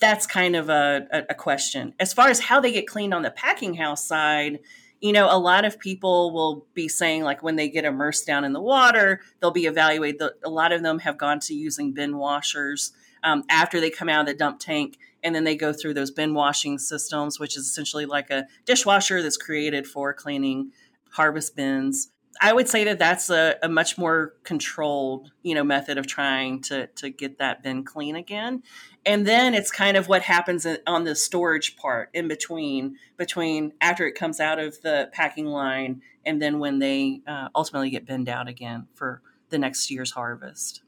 that's 0.00 0.26
kind 0.26 0.56
of 0.56 0.70
a, 0.70 1.24
a, 1.28 1.34
question. 1.34 1.94
As 2.00 2.14
far 2.14 2.28
as 2.28 2.40
how 2.40 2.60
they 2.60 2.72
get 2.72 2.86
cleaned 2.86 3.12
on 3.12 3.20
the 3.20 3.30
packing 3.30 3.74
house 3.74 4.06
side, 4.06 4.60
you 5.00 5.12
know, 5.12 5.28
a 5.30 5.36
lot 5.36 5.66
of 5.66 5.78
people 5.78 6.32
will 6.32 6.66
be 6.72 6.88
saying 6.88 7.22
like 7.22 7.42
when 7.42 7.56
they 7.56 7.68
get 7.68 7.84
immersed 7.84 8.26
down 8.26 8.44
in 8.44 8.54
the 8.54 8.62
water, 8.62 9.20
they'll 9.40 9.50
be 9.50 9.66
evaluated. 9.66 10.22
A 10.42 10.48
lot 10.48 10.72
of 10.72 10.82
them 10.82 11.00
have 11.00 11.18
gone 11.18 11.38
to 11.40 11.54
using 11.54 11.92
bin 11.92 12.16
washers 12.16 12.92
um, 13.22 13.44
after 13.50 13.78
they 13.78 13.90
come 13.90 14.08
out 14.08 14.20
of 14.20 14.26
the 14.26 14.34
dump 14.34 14.58
tank 14.58 14.98
and 15.22 15.34
then 15.34 15.44
they 15.44 15.56
go 15.56 15.72
through 15.72 15.94
those 15.94 16.10
bin 16.10 16.34
washing 16.34 16.78
systems 16.78 17.38
which 17.38 17.56
is 17.56 17.66
essentially 17.66 18.06
like 18.06 18.30
a 18.30 18.46
dishwasher 18.64 19.22
that's 19.22 19.36
created 19.36 19.86
for 19.86 20.12
cleaning 20.12 20.70
harvest 21.10 21.56
bins. 21.56 22.08
I 22.40 22.52
would 22.52 22.68
say 22.68 22.84
that 22.84 22.98
that's 22.98 23.28
a, 23.28 23.56
a, 23.62 23.68
much 23.68 23.98
more 23.98 24.34
controlled 24.44 25.32
you 25.42 25.54
know 25.54 25.64
method 25.64 25.98
of 25.98 26.06
trying 26.06 26.62
to 26.62 26.86
to 26.86 27.10
get 27.10 27.38
that 27.38 27.62
bin 27.62 27.84
clean 27.84 28.16
again. 28.16 28.62
And 29.04 29.26
then 29.26 29.54
it's 29.54 29.70
kind 29.70 29.96
of 29.96 30.08
what 30.08 30.22
happens 30.22 30.66
on 30.86 31.04
the 31.04 31.14
storage 31.14 31.76
part 31.76 32.10
in 32.14 32.28
between 32.28 32.96
between 33.16 33.72
after 33.80 34.06
it 34.06 34.14
comes 34.14 34.40
out 34.40 34.58
of 34.58 34.80
the 34.82 35.10
packing 35.12 35.46
line 35.46 36.02
and 36.24 36.40
then 36.40 36.58
when 36.58 36.78
they 36.78 37.22
uh, 37.26 37.48
ultimately 37.54 37.90
get 37.90 38.06
binned 38.06 38.28
out 38.28 38.48
again 38.48 38.86
for 38.94 39.22
the 39.48 39.58
next 39.58 39.90
year's 39.90 40.12
harvest. 40.12 40.82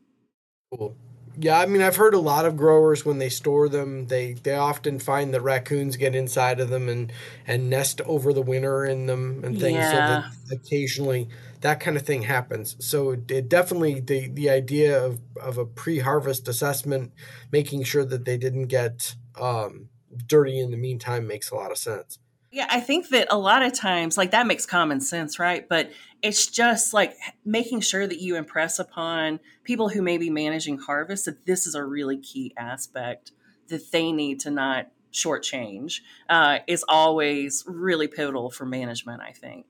Cool 0.72 0.96
yeah, 1.38 1.58
I 1.58 1.66
mean, 1.66 1.82
I've 1.82 1.96
heard 1.96 2.14
a 2.14 2.18
lot 2.18 2.44
of 2.44 2.56
growers 2.56 3.04
when 3.04 3.18
they 3.18 3.28
store 3.28 3.68
them, 3.68 4.06
they 4.06 4.34
they 4.34 4.54
often 4.54 4.98
find 4.98 5.32
that 5.32 5.40
raccoons 5.40 5.96
get 5.96 6.14
inside 6.14 6.60
of 6.60 6.68
them 6.68 6.88
and 6.88 7.12
and 7.46 7.70
nest 7.70 8.00
over 8.02 8.32
the 8.32 8.42
winter 8.42 8.84
in 8.84 9.06
them 9.06 9.42
and 9.44 9.58
things. 9.58 9.76
Yeah. 9.76 9.90
So 9.90 9.96
that 9.96 10.58
occasionally 10.58 11.28
that 11.60 11.80
kind 11.80 11.96
of 11.96 12.04
thing 12.04 12.22
happens. 12.22 12.76
So 12.84 13.12
it 13.12 13.48
definitely 13.48 14.00
the 14.00 14.28
the 14.28 14.50
idea 14.50 15.02
of 15.02 15.20
of 15.40 15.58
a 15.58 15.64
pre-harvest 15.64 16.48
assessment, 16.48 17.12
making 17.50 17.84
sure 17.84 18.04
that 18.04 18.24
they 18.24 18.36
didn't 18.36 18.66
get 18.66 19.14
um, 19.40 19.88
dirty 20.26 20.60
in 20.60 20.70
the 20.70 20.76
meantime, 20.76 21.26
makes 21.26 21.50
a 21.50 21.54
lot 21.54 21.70
of 21.70 21.78
sense. 21.78 22.18
Yeah, 22.52 22.66
I 22.68 22.80
think 22.80 23.08
that 23.08 23.28
a 23.30 23.38
lot 23.38 23.62
of 23.62 23.72
times, 23.72 24.18
like 24.18 24.30
that 24.32 24.46
makes 24.46 24.66
common 24.66 25.00
sense, 25.00 25.38
right? 25.38 25.66
But 25.66 25.90
it's 26.20 26.46
just 26.46 26.92
like 26.92 27.16
making 27.46 27.80
sure 27.80 28.06
that 28.06 28.20
you 28.20 28.36
impress 28.36 28.78
upon 28.78 29.40
people 29.64 29.88
who 29.88 30.02
may 30.02 30.18
be 30.18 30.28
managing 30.28 30.76
harvest 30.76 31.24
that 31.24 31.46
this 31.46 31.66
is 31.66 31.74
a 31.74 31.82
really 31.82 32.18
key 32.18 32.52
aspect 32.58 33.32
that 33.68 33.90
they 33.90 34.12
need 34.12 34.38
to 34.40 34.50
not 34.50 34.88
shortchange 35.14 36.00
uh, 36.28 36.58
is 36.66 36.84
always 36.88 37.64
really 37.66 38.06
pivotal 38.06 38.50
for 38.50 38.66
management, 38.66 39.22
I 39.22 39.32
think. 39.32 39.64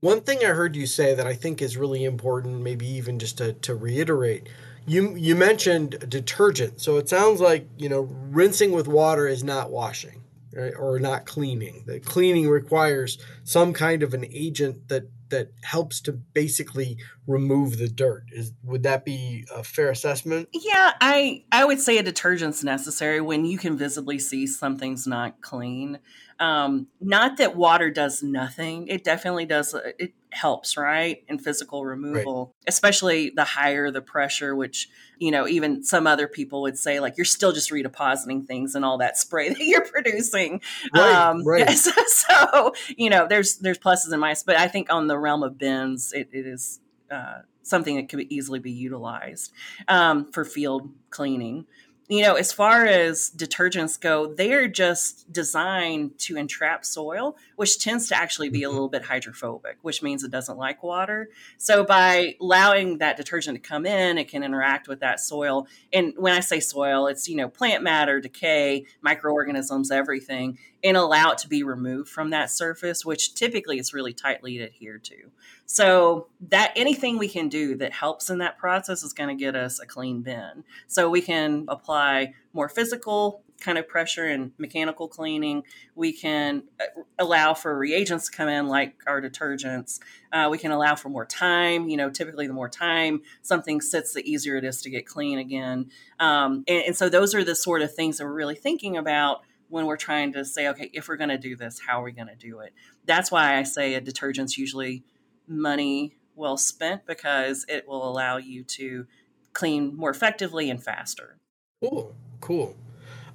One 0.00 0.20
thing 0.20 0.40
I 0.44 0.48
heard 0.48 0.76
you 0.76 0.86
say 0.86 1.14
that 1.14 1.26
I 1.26 1.34
think 1.34 1.62
is 1.62 1.78
really 1.78 2.04
important, 2.04 2.60
maybe 2.60 2.86
even 2.86 3.18
just 3.18 3.38
to, 3.38 3.54
to 3.54 3.74
reiterate, 3.74 4.46
you 4.86 5.14
you 5.14 5.34
mentioned 5.34 6.04
detergent. 6.08 6.80
So 6.80 6.98
it 6.98 7.08
sounds 7.08 7.40
like, 7.40 7.66
you 7.78 7.88
know, 7.88 8.02
rinsing 8.30 8.72
with 8.72 8.88
water 8.88 9.26
is 9.26 9.42
not 9.42 9.70
washing 9.70 10.22
right, 10.54 10.72
or 10.76 10.98
not 10.98 11.26
cleaning. 11.26 11.84
The 11.86 12.00
cleaning 12.00 12.48
requires 12.48 13.18
some 13.44 13.72
kind 13.72 14.02
of 14.02 14.14
an 14.14 14.24
agent 14.30 14.88
that 14.88 15.04
that 15.30 15.52
helps 15.62 16.00
to 16.00 16.12
basically 16.12 16.98
remove 17.30 17.78
the 17.78 17.88
dirt. 17.88 18.24
Is 18.32 18.52
would 18.64 18.82
that 18.82 19.04
be 19.04 19.44
a 19.54 19.62
fair 19.62 19.90
assessment? 19.90 20.48
Yeah, 20.52 20.92
I 21.00 21.44
I 21.52 21.64
would 21.64 21.80
say 21.80 21.98
a 21.98 22.02
detergent's 22.02 22.64
necessary 22.64 23.20
when 23.20 23.44
you 23.44 23.58
can 23.58 23.76
visibly 23.76 24.18
see 24.18 24.46
something's 24.46 25.06
not 25.06 25.40
clean. 25.40 26.00
Um, 26.38 26.88
not 27.00 27.36
that 27.36 27.54
water 27.54 27.90
does 27.90 28.22
nothing; 28.22 28.88
it 28.88 29.04
definitely 29.04 29.46
does. 29.46 29.74
It 29.98 30.14
helps, 30.32 30.76
right, 30.76 31.22
in 31.28 31.38
physical 31.38 31.84
removal, 31.84 32.46
right. 32.46 32.68
especially 32.68 33.30
the 33.30 33.44
higher 33.44 33.90
the 33.90 34.00
pressure, 34.00 34.56
which 34.56 34.88
you 35.18 35.30
know 35.30 35.46
even 35.46 35.84
some 35.84 36.06
other 36.06 36.26
people 36.26 36.62
would 36.62 36.78
say 36.78 36.98
like 36.98 37.16
you're 37.16 37.24
still 37.24 37.52
just 37.52 37.70
redepositing 37.70 38.46
things 38.46 38.74
and 38.74 38.84
all 38.84 38.98
that 38.98 39.18
spray 39.18 39.48
that 39.54 39.60
you're 39.60 39.86
producing. 39.86 40.60
Right, 40.94 41.12
um, 41.12 41.42
right. 41.46 41.70
So, 41.70 41.92
so, 42.06 42.72
you 42.96 43.10
know, 43.10 43.26
there's 43.28 43.58
there's 43.58 43.78
pluses 43.78 44.12
and 44.12 44.22
minuses, 44.22 44.44
but 44.44 44.56
I 44.56 44.68
think 44.68 44.92
on 44.92 45.06
the 45.06 45.18
realm 45.18 45.42
of 45.42 45.58
bins, 45.58 46.12
it, 46.12 46.28
it 46.32 46.46
is. 46.46 46.80
Uh, 47.10 47.40
something 47.62 47.96
that 47.96 48.08
could 48.08 48.20
easily 48.30 48.58
be 48.58 48.70
utilized 48.70 49.52
um, 49.88 50.30
for 50.32 50.44
field 50.44 50.90
cleaning. 51.10 51.66
You 52.08 52.22
know, 52.22 52.34
as 52.34 52.52
far 52.52 52.86
as 52.86 53.30
detergents 53.36 54.00
go, 54.00 54.34
they 54.34 54.52
are 54.52 54.66
just 54.66 55.32
designed 55.32 56.18
to 56.20 56.36
entrap 56.36 56.84
soil, 56.84 57.36
which 57.60 57.78
tends 57.78 58.08
to 58.08 58.16
actually 58.16 58.48
be 58.48 58.62
a 58.62 58.66
mm-hmm. 58.66 58.72
little 58.72 58.88
bit 58.88 59.02
hydrophobic, 59.02 59.76
which 59.82 60.02
means 60.02 60.24
it 60.24 60.30
doesn't 60.30 60.56
like 60.56 60.82
water. 60.82 61.28
So 61.58 61.84
by 61.84 62.36
allowing 62.40 62.96
that 62.98 63.18
detergent 63.18 63.62
to 63.62 63.68
come 63.68 63.84
in, 63.84 64.16
it 64.16 64.28
can 64.28 64.42
interact 64.42 64.88
with 64.88 65.00
that 65.00 65.20
soil. 65.20 65.68
And 65.92 66.14
when 66.16 66.32
I 66.32 66.40
say 66.40 66.58
soil, 66.58 67.06
it's, 67.06 67.28
you 67.28 67.36
know, 67.36 67.50
plant 67.50 67.82
matter, 67.82 68.18
decay, 68.18 68.86
microorganisms, 69.02 69.90
everything, 69.90 70.56
and 70.82 70.96
allow 70.96 71.32
it 71.32 71.38
to 71.38 71.48
be 71.48 71.62
removed 71.62 72.08
from 72.08 72.30
that 72.30 72.50
surface, 72.50 73.04
which 73.04 73.34
typically 73.34 73.78
is 73.78 73.92
really 73.92 74.14
tightly 74.14 74.62
adhered 74.62 75.04
to. 75.04 75.30
So 75.66 76.28
that 76.48 76.72
anything 76.76 77.18
we 77.18 77.28
can 77.28 77.50
do 77.50 77.76
that 77.76 77.92
helps 77.92 78.30
in 78.30 78.38
that 78.38 78.56
process 78.56 79.02
is 79.02 79.12
going 79.12 79.36
to 79.36 79.44
get 79.44 79.54
us 79.54 79.80
a 79.80 79.86
clean 79.86 80.22
bin. 80.22 80.64
So 80.86 81.10
we 81.10 81.20
can 81.20 81.66
apply 81.68 82.32
more 82.54 82.70
physical 82.70 83.42
kind 83.60 83.78
of 83.78 83.86
pressure 83.86 84.26
and 84.26 84.52
mechanical 84.58 85.08
cleaning. 85.08 85.62
We 85.94 86.12
can 86.12 86.64
uh, 86.80 87.02
allow 87.18 87.54
for 87.54 87.76
reagents 87.76 88.28
to 88.28 88.36
come 88.36 88.48
in, 88.48 88.68
like 88.68 88.94
our 89.06 89.20
detergents. 89.20 90.00
Uh, 90.32 90.48
we 90.50 90.58
can 90.58 90.70
allow 90.70 90.94
for 90.96 91.08
more 91.08 91.26
time. 91.26 91.88
You 91.88 91.96
know, 91.96 92.10
typically 92.10 92.46
the 92.46 92.52
more 92.52 92.68
time 92.68 93.22
something 93.42 93.80
sits, 93.80 94.14
the 94.14 94.28
easier 94.28 94.56
it 94.56 94.64
is 94.64 94.82
to 94.82 94.90
get 94.90 95.06
clean 95.06 95.38
again. 95.38 95.90
Um, 96.18 96.64
and, 96.66 96.84
and 96.86 96.96
so 96.96 97.08
those 97.08 97.34
are 97.34 97.44
the 97.44 97.54
sort 97.54 97.82
of 97.82 97.94
things 97.94 98.18
that 98.18 98.24
we're 98.24 98.32
really 98.32 98.56
thinking 98.56 98.96
about 98.96 99.42
when 99.68 99.86
we're 99.86 99.96
trying 99.96 100.32
to 100.32 100.44
say, 100.44 100.68
okay, 100.68 100.90
if 100.92 101.08
we're 101.08 101.16
going 101.16 101.30
to 101.30 101.38
do 101.38 101.56
this, 101.56 101.80
how 101.86 102.00
are 102.00 102.04
we 102.04 102.12
going 102.12 102.28
to 102.28 102.34
do 102.34 102.60
it? 102.60 102.74
That's 103.06 103.30
why 103.30 103.56
I 103.56 103.62
say 103.62 103.94
a 103.94 104.00
detergent's 104.00 104.58
usually 104.58 105.04
money 105.46 106.16
well 106.34 106.56
spent 106.56 107.06
because 107.06 107.64
it 107.68 107.86
will 107.86 108.08
allow 108.08 108.36
you 108.36 108.64
to 108.64 109.06
clean 109.52 109.96
more 109.96 110.10
effectively 110.10 110.70
and 110.70 110.82
faster. 110.82 111.36
Cool, 111.82 112.14
cool. 112.40 112.76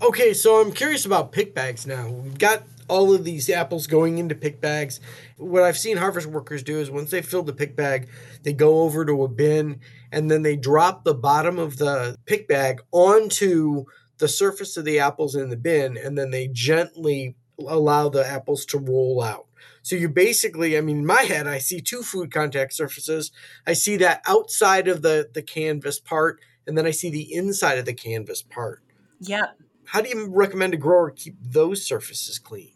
Okay, 0.01 0.33
so 0.33 0.59
I'm 0.59 0.73
curious 0.73 1.05
about 1.05 1.31
pick 1.31 1.55
bags 1.55 1.87
now. 1.87 2.09
We've 2.09 2.37
got 2.37 2.63
all 2.87 3.13
of 3.13 3.23
these 3.23 3.49
apples 3.49 3.87
going 3.87 4.17
into 4.17 4.35
pick 4.35 4.59
bags. 4.59 4.99
What 5.37 5.63
I've 5.63 5.77
seen 5.77 5.97
harvest 5.97 6.27
workers 6.27 6.63
do 6.63 6.79
is 6.79 6.91
once 6.91 7.11
they 7.11 7.21
fill 7.21 7.43
the 7.43 7.53
pick 7.53 7.75
bag, 7.75 8.09
they 8.43 8.53
go 8.53 8.81
over 8.81 9.05
to 9.05 9.23
a 9.23 9.27
bin 9.27 9.79
and 10.11 10.29
then 10.29 10.41
they 10.41 10.57
drop 10.57 11.03
the 11.03 11.13
bottom 11.13 11.57
of 11.57 11.77
the 11.77 12.17
pick 12.25 12.47
bag 12.47 12.81
onto 12.91 13.85
the 14.17 14.27
surface 14.27 14.75
of 14.77 14.85
the 14.85 14.99
apples 14.99 15.33
in 15.33 15.49
the 15.49 15.57
bin 15.57 15.97
and 15.97 16.17
then 16.17 16.29
they 16.29 16.47
gently 16.47 17.35
allow 17.65 18.09
the 18.09 18.25
apples 18.25 18.65
to 18.65 18.77
roll 18.77 19.21
out. 19.21 19.47
So 19.81 19.95
you 19.95 20.09
basically, 20.09 20.77
I 20.77 20.81
mean, 20.81 20.99
in 20.99 21.05
my 21.05 21.21
head, 21.21 21.47
I 21.47 21.59
see 21.59 21.79
two 21.79 22.01
food 22.01 22.31
contact 22.31 22.73
surfaces. 22.73 23.31
I 23.65 23.73
see 23.73 23.97
that 23.97 24.21
outside 24.27 24.87
of 24.87 25.03
the 25.03 25.29
the 25.31 25.43
canvas 25.43 25.99
part, 25.99 26.39
and 26.65 26.77
then 26.77 26.87
I 26.87 26.91
see 26.91 27.11
the 27.11 27.31
inside 27.31 27.77
of 27.77 27.85
the 27.85 27.93
canvas 27.93 28.41
part. 28.41 28.81
Yeah. 29.19 29.51
How 29.87 30.01
do 30.01 30.09
you 30.09 30.27
recommend 30.29 30.73
a 30.73 30.77
grower 30.77 31.11
keep 31.11 31.35
those 31.41 31.85
surfaces 31.85 32.39
clean? 32.39 32.71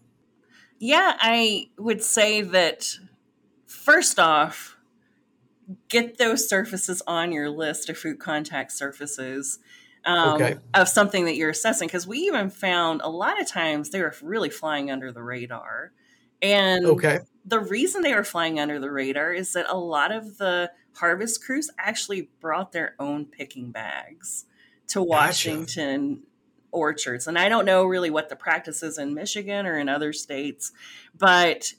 Yeah, 0.79 1.17
I 1.19 1.69
would 1.77 2.01
say 2.03 2.41
that 2.41 2.97
first 3.65 4.19
off, 4.19 4.77
get 5.89 6.17
those 6.17 6.47
surfaces 6.47 7.01
on 7.05 7.31
your 7.31 7.49
list 7.49 7.89
of 7.89 7.97
food 7.97 8.19
contact 8.19 8.71
surfaces 8.71 9.59
um, 10.05 10.41
okay. 10.41 10.57
of 10.73 10.87
something 10.87 11.25
that 11.25 11.35
you're 11.35 11.49
assessing. 11.49 11.87
Because 11.87 12.07
we 12.07 12.19
even 12.19 12.49
found 12.49 13.01
a 13.01 13.09
lot 13.09 13.41
of 13.41 13.47
times 13.47 13.89
they 13.89 14.01
were 14.01 14.15
really 14.21 14.49
flying 14.49 14.89
under 14.89 15.11
the 15.11 15.21
radar. 15.21 15.91
And 16.41 16.85
okay. 16.85 17.19
the 17.45 17.59
reason 17.59 18.01
they 18.01 18.13
were 18.13 18.23
flying 18.23 18.59
under 18.59 18.79
the 18.79 18.91
radar 18.91 19.33
is 19.33 19.53
that 19.53 19.65
a 19.69 19.77
lot 19.77 20.11
of 20.11 20.37
the 20.37 20.71
harvest 20.95 21.43
crews 21.43 21.69
actually 21.77 22.29
brought 22.39 22.71
their 22.71 22.95
own 22.99 23.25
picking 23.25 23.71
bags 23.71 24.45
to 24.87 25.03
Washington. 25.03 26.23
Orchards. 26.71 27.27
And 27.27 27.37
I 27.37 27.49
don't 27.49 27.65
know 27.65 27.83
really 27.83 28.09
what 28.09 28.29
the 28.29 28.35
practice 28.35 28.83
is 28.83 28.97
in 28.97 29.13
Michigan 29.13 29.65
or 29.65 29.77
in 29.77 29.89
other 29.89 30.13
states, 30.13 30.71
but 31.17 31.73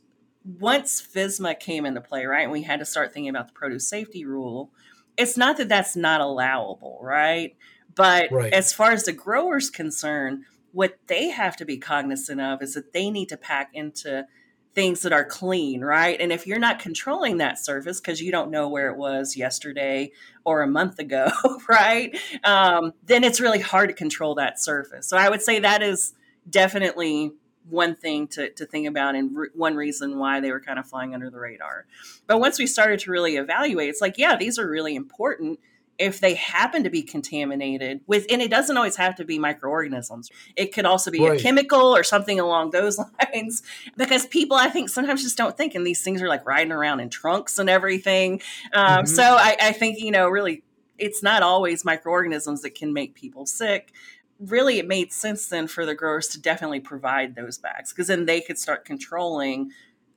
once 0.44 1.02
FSMA 1.02 1.58
came 1.60 1.84
into 1.84 2.00
play, 2.00 2.24
right, 2.24 2.42
and 2.42 2.52
we 2.52 2.62
had 2.62 2.80
to 2.80 2.86
start 2.86 3.12
thinking 3.12 3.30
about 3.30 3.48
the 3.48 3.54
produce 3.54 3.88
safety 3.88 4.24
rule, 4.24 4.70
it's 5.16 5.36
not 5.36 5.56
that 5.58 5.68
that's 5.68 5.96
not 5.96 6.20
allowable, 6.20 6.98
right? 7.02 7.56
But 7.94 8.30
right. 8.30 8.52
as 8.52 8.72
far 8.72 8.92
as 8.92 9.04
the 9.04 9.12
grower's 9.12 9.68
concerned, 9.68 10.44
what 10.72 10.98
they 11.08 11.28
have 11.28 11.56
to 11.56 11.64
be 11.64 11.76
cognizant 11.76 12.40
of 12.40 12.62
is 12.62 12.74
that 12.74 12.92
they 12.92 13.10
need 13.10 13.28
to 13.28 13.36
pack 13.36 13.70
into 13.74 14.26
things 14.74 15.02
that 15.02 15.12
are 15.12 15.24
clean, 15.24 15.80
right? 15.80 16.20
And 16.20 16.32
if 16.32 16.46
you're 16.46 16.58
not 16.58 16.78
controlling 16.78 17.38
that 17.38 17.58
surface 17.58 18.00
because 18.00 18.20
you 18.22 18.30
don't 18.30 18.50
know 18.50 18.68
where 18.68 18.88
it 18.90 18.96
was 18.96 19.36
yesterday 19.36 20.12
or 20.44 20.62
a 20.62 20.66
month 20.66 20.98
ago, 20.98 21.28
right? 21.68 22.16
Um, 22.44 22.92
then 23.04 23.24
it's 23.24 23.40
really 23.40 23.58
hard 23.60 23.88
to 23.88 23.94
control 23.94 24.36
that 24.36 24.60
surface. 24.60 25.08
So 25.08 25.16
I 25.16 25.28
would 25.28 25.42
say 25.42 25.58
that 25.58 25.82
is 25.82 26.14
definitely 26.48 27.32
one 27.68 27.94
thing 27.94 28.26
to, 28.28 28.50
to 28.50 28.64
think 28.64 28.86
about 28.86 29.14
and 29.14 29.36
re- 29.36 29.48
one 29.54 29.74
reason 29.74 30.18
why 30.18 30.40
they 30.40 30.50
were 30.50 30.60
kind 30.60 30.78
of 30.78 30.86
flying 30.86 31.14
under 31.14 31.30
the 31.30 31.38
radar. 31.38 31.86
But 32.26 32.38
once 32.38 32.58
we 32.58 32.66
started 32.66 33.00
to 33.00 33.10
really 33.10 33.36
evaluate, 33.36 33.88
it's 33.88 34.00
like, 34.00 34.18
yeah, 34.18 34.36
these 34.36 34.58
are 34.58 34.68
really 34.68 34.94
important 34.94 35.58
if 36.00 36.18
they 36.18 36.32
happen 36.34 36.82
to 36.82 36.90
be 36.90 37.02
contaminated 37.02 38.00
with 38.06 38.26
and 38.30 38.40
it 38.40 38.50
doesn't 38.50 38.76
always 38.76 38.96
have 38.96 39.14
to 39.14 39.24
be 39.24 39.38
microorganisms 39.38 40.30
it 40.56 40.72
could 40.72 40.86
also 40.86 41.10
be 41.10 41.20
right. 41.20 41.38
a 41.38 41.42
chemical 41.42 41.94
or 41.94 42.02
something 42.02 42.40
along 42.40 42.70
those 42.70 42.98
lines 43.32 43.62
because 43.96 44.26
people 44.26 44.56
i 44.56 44.68
think 44.68 44.88
sometimes 44.88 45.22
just 45.22 45.36
don't 45.36 45.56
think 45.56 45.74
and 45.74 45.86
these 45.86 46.02
things 46.02 46.22
are 46.22 46.28
like 46.28 46.44
riding 46.46 46.72
around 46.72 46.98
in 46.98 47.10
trunks 47.10 47.58
and 47.58 47.68
everything 47.70 48.40
um, 48.72 49.04
mm-hmm. 49.04 49.06
so 49.06 49.22
I, 49.22 49.56
I 49.60 49.72
think 49.72 50.00
you 50.00 50.10
know 50.10 50.28
really 50.28 50.64
it's 50.98 51.22
not 51.22 51.42
always 51.42 51.84
microorganisms 51.84 52.62
that 52.62 52.74
can 52.74 52.92
make 52.92 53.14
people 53.14 53.44
sick 53.44 53.92
really 54.40 54.78
it 54.78 54.88
made 54.88 55.12
sense 55.12 55.46
then 55.48 55.68
for 55.68 55.84
the 55.84 55.94
growers 55.94 56.28
to 56.28 56.40
definitely 56.40 56.80
provide 56.80 57.34
those 57.34 57.58
bags 57.58 57.92
because 57.92 58.06
then 58.06 58.24
they 58.24 58.40
could 58.40 58.58
start 58.58 58.86
controlling 58.86 59.70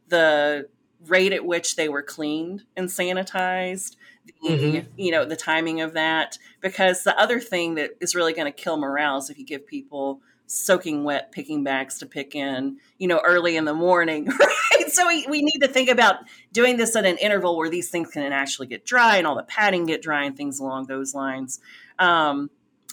the 0.07 0.69
rate 1.07 1.33
at 1.33 1.45
which 1.45 1.75
they 1.75 1.89
were 1.89 2.01
cleaned 2.01 2.63
and 2.77 2.87
sanitized 2.87 3.97
the, 4.25 4.49
mm-hmm. 4.49 4.87
you 4.95 5.11
know 5.11 5.25
the 5.25 5.35
timing 5.35 5.81
of 5.81 5.93
that 5.93 6.37
because 6.61 7.03
the 7.03 7.17
other 7.19 7.39
thing 7.39 7.75
that 7.75 7.91
is 7.99 8.15
really 8.15 8.33
going 8.33 8.51
to 8.51 8.51
kill 8.51 8.77
morale 8.77 9.17
is 9.17 9.29
if 9.29 9.37
you 9.37 9.45
give 9.45 9.65
people 9.67 10.21
soaking 10.45 11.03
wet 11.03 11.31
picking 11.31 11.63
bags 11.63 11.97
to 11.97 12.05
pick 12.05 12.35
in 12.35 12.77
you 12.97 13.07
know 13.07 13.21
early 13.25 13.55
in 13.55 13.65
the 13.65 13.73
morning 13.73 14.25
right 14.71 14.91
so 14.91 15.07
we, 15.07 15.25
we 15.29 15.41
need 15.41 15.59
to 15.59 15.67
think 15.67 15.89
about 15.89 16.17
doing 16.51 16.77
this 16.77 16.95
at 16.95 17.05
an 17.05 17.17
interval 17.17 17.57
where 17.57 17.69
these 17.69 17.89
things 17.89 18.09
can 18.11 18.31
actually 18.31 18.67
get 18.67 18.85
dry 18.85 19.17
and 19.17 19.25
all 19.25 19.35
the 19.35 19.43
padding 19.43 19.85
get 19.85 20.01
dry 20.01 20.23
and 20.23 20.37
things 20.37 20.59
along 20.59 20.85
those 20.85 21.13
lines 21.13 21.59
um, 21.99 22.49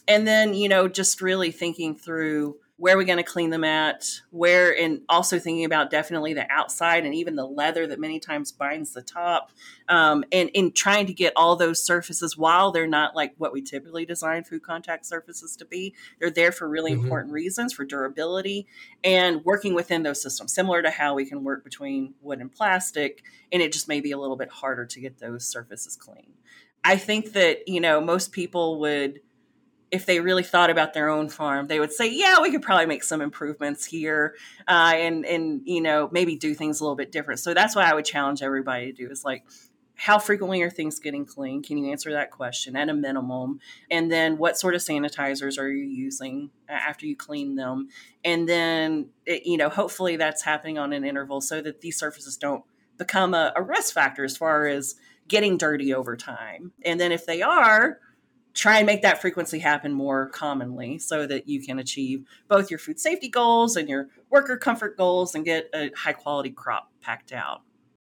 and 0.09 0.27
then 0.27 0.55
you 0.55 0.69
know 0.69 0.89
just 0.89 1.21
really 1.21 1.51
thinking 1.51 1.95
through 1.95 2.57
where 2.81 2.95
are 2.95 2.99
we 2.99 3.05
going 3.05 3.19
to 3.19 3.23
clean 3.23 3.51
them 3.51 3.63
at? 3.63 4.07
Where 4.31 4.75
and 4.75 5.03
also 5.07 5.39
thinking 5.39 5.67
about 5.67 5.91
definitely 5.91 6.33
the 6.33 6.51
outside 6.51 7.05
and 7.05 7.15
even 7.15 7.37
the 7.37 7.45
leather 7.45 7.87
that 7.87 8.01
many 8.01 8.19
times 8.19 8.53
binds 8.53 8.95
the 8.95 9.03
top 9.03 9.53
um, 9.91 10.25
and 10.33 10.49
in 10.55 10.73
trying 10.73 11.07
to 11.07 11.13
get 11.13 11.35
all 11.37 11.57
those 11.57 11.85
surfaces 11.85 12.39
while 12.39 12.73
they're 12.73 12.87
not 12.87 13.15
like 13.15 13.35
what 13.37 13.53
we 13.53 13.61
typically 13.61 14.07
design 14.07 14.45
food 14.45 14.63
contact 14.63 15.05
surfaces 15.05 15.57
to 15.57 15.67
be. 15.67 15.95
They're 16.19 16.31
there 16.31 16.53
for 16.53 16.71
really 16.71 16.93
mm-hmm. 16.93 17.05
important 17.05 17.35
reasons 17.35 17.75
for 17.75 17.85
durability 17.85 18.67
and 19.05 19.45
working 19.45 19.75
within 19.75 20.03
those 20.03 20.23
systems 20.23 20.55
similar 20.55 20.81
to 20.81 20.91
how 20.91 21.15
we 21.15 21.27
can 21.27 21.45
work 21.45 21.63
between 21.63 22.15
wood 22.23 22.41
and 22.41 22.51
plastic 22.51 23.23
and 23.53 23.61
it 23.61 23.73
just 23.73 23.89
may 23.89 24.01
be 24.01 24.13
a 24.13 24.19
little 24.19 24.37
bit 24.37 24.49
harder 24.49 24.87
to 24.87 25.01
get 25.01 25.19
those 25.19 25.47
surfaces 25.47 25.97
clean. 25.97 26.33
I 26.83 26.97
think 26.97 27.35
that 27.35 27.69
you 27.69 27.81
know 27.81 28.01
most 28.01 28.33
people 28.33 28.81
would 28.81 29.21
if 29.91 30.07
they 30.07 30.21
really 30.21 30.43
thought 30.43 30.71
about 30.71 30.95
their 30.95 31.09
own 31.09 31.29
farm, 31.29 31.67
they 31.67 31.81
would 31.81 31.93
say, 31.93 32.07
"Yeah, 32.09 32.41
we 32.41 32.51
could 32.51 32.63
probably 32.63 32.87
make 32.87 33.03
some 33.03 33.21
improvements 33.21 33.85
here, 33.85 34.35
uh, 34.69 34.93
and 34.95 35.27
and 35.27 35.63
you 35.65 35.81
know 35.81 36.09
maybe 36.13 36.37
do 36.37 36.55
things 36.55 36.81
a 36.81 36.85
little 36.85 36.97
bit 36.97 37.13
different." 37.13 37.41
So 37.41 37.55
that's 37.55 37.75
what 37.75 37.85
I 37.85 37.95
would 37.95 38.05
challenge 38.05 38.43
everybody 38.43 38.87
to 38.87 38.93
do: 38.93 39.11
is 39.11 39.25
like, 39.25 39.45
how 40.01 40.19
frequently 40.19 40.63
are 40.63 40.71
things 40.71 40.99
getting 40.99 41.27
clean? 41.27 41.63
Can 41.63 41.77
you 41.77 41.91
answer 41.91 42.13
that 42.13 42.31
question 42.31 42.75
at 42.75 42.89
a 42.89 42.95
minimum? 42.95 43.61
And 43.91 44.11
then, 44.11 44.39
what 44.39 44.57
sort 44.57 44.75
of 44.75 44.81
sanitizers 44.81 45.59
are 45.59 45.69
you 45.69 45.85
using 45.85 46.49
after 46.71 47.05
you 47.05 47.15
clean 47.15 47.57
them? 47.57 47.89
And 48.25 48.49
then, 48.49 49.11
it, 49.27 49.45
you 49.45 49.59
know, 49.59 49.69
hopefully 49.69 50.17
that's 50.17 50.43
happening 50.43 50.79
on 50.79 50.95
an 50.95 51.05
interval 51.05 51.43
so 51.43 51.61
that 51.61 51.83
these 51.83 51.99
surfaces 51.99 52.39
don't 52.39 52.65
become 52.97 53.35
a, 53.35 53.53
a 53.55 53.63
risk 53.63 53.93
factor 53.93 54.25
as 54.25 54.39
far 54.39 54.67
as 54.67 54.95
getting 55.29 55.59
dirty 55.59 55.93
over 55.93 56.17
time. 56.17 56.73
And 56.83 56.99
then, 56.99 57.13
if 57.13 57.27
they 57.27 57.43
are 57.43 57.99
try 58.55 58.79
and 58.79 58.87
make 58.87 59.03
that 59.03 59.21
frequency 59.21 59.59
happen 59.59 59.93
more 59.93 60.29
commonly 60.31 60.99
so 60.99 61.27
that 61.27 61.49
you 61.49 61.63
can 61.63 61.79
achieve 61.79 62.25
both 62.49 62.71
your 62.71 62.79
food 62.79 62.99
safety 62.99 63.29
goals 63.29 63.77
and 63.77 63.89
your 63.89 64.09
worker 64.31 64.57
comfort 64.57 64.97
goals 64.97 65.35
and 65.35 65.45
get 65.45 65.69
a 65.75 65.91
high 65.97 66.13
quality 66.13 66.51
crop 66.51 66.91
packed 67.01 67.33
out. 67.33 67.63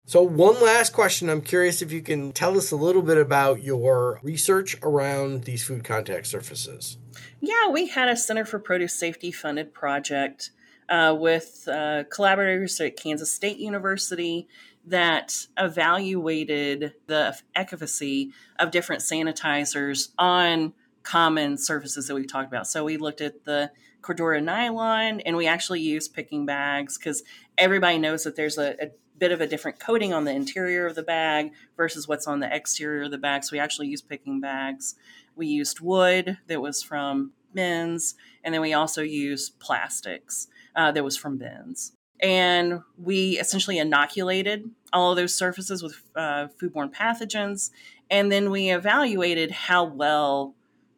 So, 0.08 0.22
one 0.22 0.60
last 0.62 0.92
question. 0.92 1.28
I'm 1.28 1.40
curious 1.40 1.82
if 1.82 1.90
you 1.90 2.00
can 2.00 2.30
tell 2.32 2.56
us 2.56 2.70
a 2.70 2.76
little 2.76 3.02
bit 3.02 3.18
about 3.18 3.64
your 3.64 4.20
research 4.22 4.76
around 4.80 5.44
these 5.44 5.64
food 5.64 5.82
contact 5.82 6.28
surfaces. 6.28 6.96
Yeah, 7.40 7.70
we 7.70 7.88
had 7.88 8.08
a 8.08 8.16
Center 8.16 8.44
for 8.44 8.60
Produce 8.60 8.94
Safety 8.94 9.32
funded 9.32 9.74
project 9.74 10.52
uh, 10.88 11.16
with 11.18 11.66
uh, 11.66 12.04
collaborators 12.08 12.80
at 12.80 12.96
Kansas 12.96 13.34
State 13.34 13.58
University 13.58 14.46
that 14.86 15.46
evaluated 15.58 16.94
the 17.06 17.36
efficacy 17.54 18.32
of 18.58 18.70
different 18.70 19.02
sanitizers 19.02 20.10
on 20.16 20.72
common 21.02 21.58
surfaces 21.58 22.06
that 22.06 22.14
we've 22.14 22.30
talked 22.30 22.48
about. 22.48 22.66
So 22.66 22.84
we 22.84 22.96
looked 22.96 23.20
at 23.20 23.44
the 23.44 23.70
Cordura 24.02 24.42
nylon 24.42 25.20
and 25.20 25.36
we 25.36 25.46
actually 25.46 25.80
used 25.80 26.14
picking 26.14 26.46
bags 26.46 26.96
because 26.96 27.22
everybody 27.58 27.98
knows 27.98 28.24
that 28.24 28.36
there's 28.36 28.58
a, 28.58 28.76
a, 28.80 28.90
bit 29.18 29.32
of 29.32 29.40
a 29.40 29.46
different 29.46 29.80
coating 29.80 30.12
on 30.12 30.24
the 30.24 30.30
interior 30.30 30.86
of 30.86 30.94
the 30.94 31.02
bag 31.02 31.50
versus 31.74 32.06
what's 32.06 32.26
on 32.26 32.40
the 32.40 32.54
exterior 32.54 33.04
of 33.04 33.10
the 33.10 33.16
bag. 33.16 33.42
So 33.42 33.52
we 33.52 33.58
actually 33.58 33.88
used 33.88 34.10
picking 34.10 34.42
bags. 34.42 34.94
We 35.34 35.46
used 35.46 35.80
wood 35.80 36.36
that 36.48 36.60
was 36.60 36.82
from 36.82 37.32
bins, 37.54 38.14
and 38.44 38.52
then 38.52 38.60
we 38.60 38.74
also 38.74 39.00
used 39.00 39.58
plastics 39.58 40.48
uh, 40.74 40.92
that 40.92 41.02
was 41.02 41.16
from 41.16 41.38
bins 41.38 41.95
and 42.20 42.80
we 42.96 43.38
essentially 43.38 43.78
inoculated 43.78 44.70
all 44.92 45.10
of 45.10 45.16
those 45.16 45.34
surfaces 45.34 45.82
with 45.82 46.00
uh, 46.14 46.48
foodborne 46.60 46.92
pathogens. 46.92 47.70
And 48.10 48.30
then 48.30 48.50
we 48.50 48.70
evaluated 48.70 49.50
how 49.50 49.84
well 49.84 50.54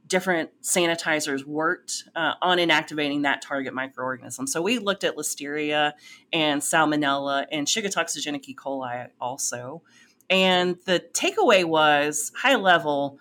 different 0.07 0.51
sanitizers 0.63 1.45
worked 1.45 2.05
uh, 2.15 2.35
on 2.41 2.59
inactivating 2.59 3.23
that 3.23 3.43
target 3.43 3.75
microorganism. 3.75 4.49
So 4.49 4.63
we 4.63 4.79
looked 4.79 5.05
at 5.05 5.17
listeria 5.17 5.93
and 6.33 6.63
salmonella 6.63 7.47
and 7.53 7.67
shiga 7.67 7.93
toxigenic 7.93 8.49
e. 8.49 8.55
coli 8.55 9.09
also. 9.21 9.83
And 10.31 10.77
the 10.85 11.05
takeaway 11.15 11.65
was 11.65 12.33
high 12.37 12.57
level 12.57 13.19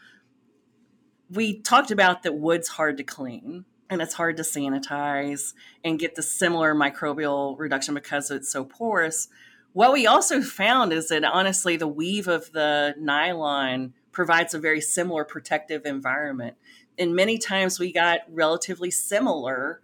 we 1.30 1.60
talked 1.60 1.92
about 1.92 2.24
that 2.24 2.36
wood's 2.36 2.68
hard 2.68 2.98
to 2.98 3.04
clean 3.04 3.66
and 3.90 4.02
it's 4.02 4.14
hard 4.14 4.38
to 4.38 4.44
sanitize 4.44 5.54
and 5.84 6.00
get 6.00 6.16
the 6.16 6.22
similar 6.22 6.76
microbial 6.76 7.58
reduction 7.58 7.94
because 7.94 8.32
it's 8.32 8.52
so 8.52 8.66
porous. 8.66 9.30
What 9.74 9.94
we 9.94 10.08
also 10.08 10.42
found 10.42 10.92
is 10.92 11.10
that 11.10 11.24
honestly, 11.24 11.78
the 11.78 11.88
weave 11.88 12.28
of 12.28 12.52
the 12.52 12.96
nylon 13.00 13.94
provides 14.12 14.54
a 14.54 14.60
very 14.60 14.82
similar 14.82 15.24
protective 15.24 15.86
environment. 15.86 16.58
And 16.98 17.16
many 17.16 17.38
times 17.38 17.80
we 17.80 17.94
got 17.94 18.22
relatively 18.30 18.90
similar 18.90 19.82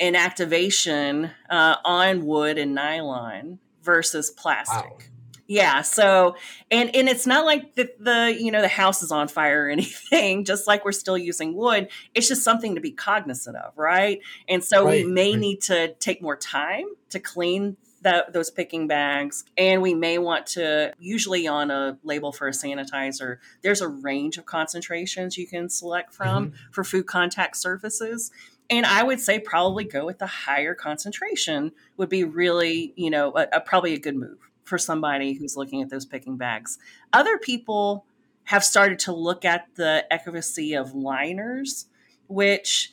inactivation 0.00 1.32
uh, 1.50 1.76
on 1.84 2.24
wood 2.26 2.58
and 2.58 2.74
nylon 2.74 3.58
versus 3.82 4.30
plastic. 4.30 4.90
Wow. 4.90 5.13
Yeah. 5.46 5.82
So, 5.82 6.36
and 6.70 6.94
and 6.96 7.08
it's 7.08 7.26
not 7.26 7.44
like 7.44 7.74
the, 7.74 7.90
the 7.98 8.36
you 8.38 8.50
know 8.50 8.62
the 8.62 8.68
house 8.68 9.02
is 9.02 9.12
on 9.12 9.28
fire 9.28 9.66
or 9.66 9.68
anything. 9.70 10.44
Just 10.44 10.66
like 10.66 10.84
we're 10.84 10.92
still 10.92 11.18
using 11.18 11.54
wood, 11.54 11.88
it's 12.14 12.28
just 12.28 12.42
something 12.42 12.74
to 12.74 12.80
be 12.80 12.92
cognizant 12.92 13.56
of, 13.56 13.76
right? 13.76 14.20
And 14.48 14.64
so 14.64 14.84
right. 14.84 15.04
we 15.04 15.10
may 15.10 15.32
right. 15.32 15.40
need 15.40 15.62
to 15.62 15.94
take 15.94 16.22
more 16.22 16.36
time 16.36 16.86
to 17.10 17.20
clean 17.20 17.76
that 18.04 18.32
those 18.32 18.50
picking 18.50 18.86
bags 18.86 19.44
and 19.56 19.82
we 19.82 19.94
may 19.94 20.18
want 20.18 20.46
to 20.46 20.92
usually 20.98 21.46
on 21.46 21.70
a 21.70 21.98
label 22.04 22.32
for 22.32 22.46
a 22.46 22.50
sanitizer 22.50 23.38
there's 23.62 23.80
a 23.80 23.88
range 23.88 24.36
of 24.36 24.44
concentrations 24.44 25.36
you 25.36 25.46
can 25.46 25.68
select 25.68 26.14
from 26.14 26.48
mm-hmm. 26.48 26.56
for 26.70 26.84
food 26.84 27.06
contact 27.06 27.56
surfaces 27.56 28.30
and 28.68 28.84
i 28.84 29.02
would 29.02 29.18
say 29.18 29.38
probably 29.38 29.84
go 29.84 30.04
with 30.04 30.18
the 30.18 30.26
higher 30.26 30.74
concentration 30.74 31.72
would 31.96 32.10
be 32.10 32.24
really 32.24 32.92
you 32.94 33.08
know 33.08 33.32
a, 33.36 33.46
a, 33.54 33.60
probably 33.60 33.94
a 33.94 33.98
good 33.98 34.16
move 34.16 34.50
for 34.64 34.78
somebody 34.78 35.34
who's 35.34 35.56
looking 35.56 35.82
at 35.82 35.90
those 35.90 36.06
picking 36.06 36.36
bags 36.36 36.78
other 37.12 37.38
people 37.38 38.04
have 38.44 38.64
started 38.64 38.98
to 38.98 39.12
look 39.12 39.44
at 39.44 39.66
the 39.76 40.04
efficacy 40.10 40.74
of 40.74 40.94
liners 40.94 41.86
which 42.26 42.92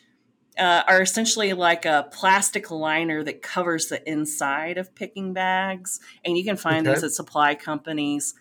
uh, 0.58 0.84
are 0.88 1.02
essentially 1.02 1.54
like 1.54 1.86
a 1.86 2.08
plastic 2.12 2.70
liner 2.72 3.24
that 3.24 3.42
covers 3.42 3.88
the 3.88 4.08
inside 4.10 4.78
of 4.78 4.94
picking 4.96 5.34
bags. 5.34 6.00
And 6.26 6.38
you 6.38 6.44
can 6.44 6.58
find 6.58 6.86
okay. 6.86 6.96
these 6.96 7.04
at 7.04 7.12
supply 7.12 7.56
companies 7.56 8.34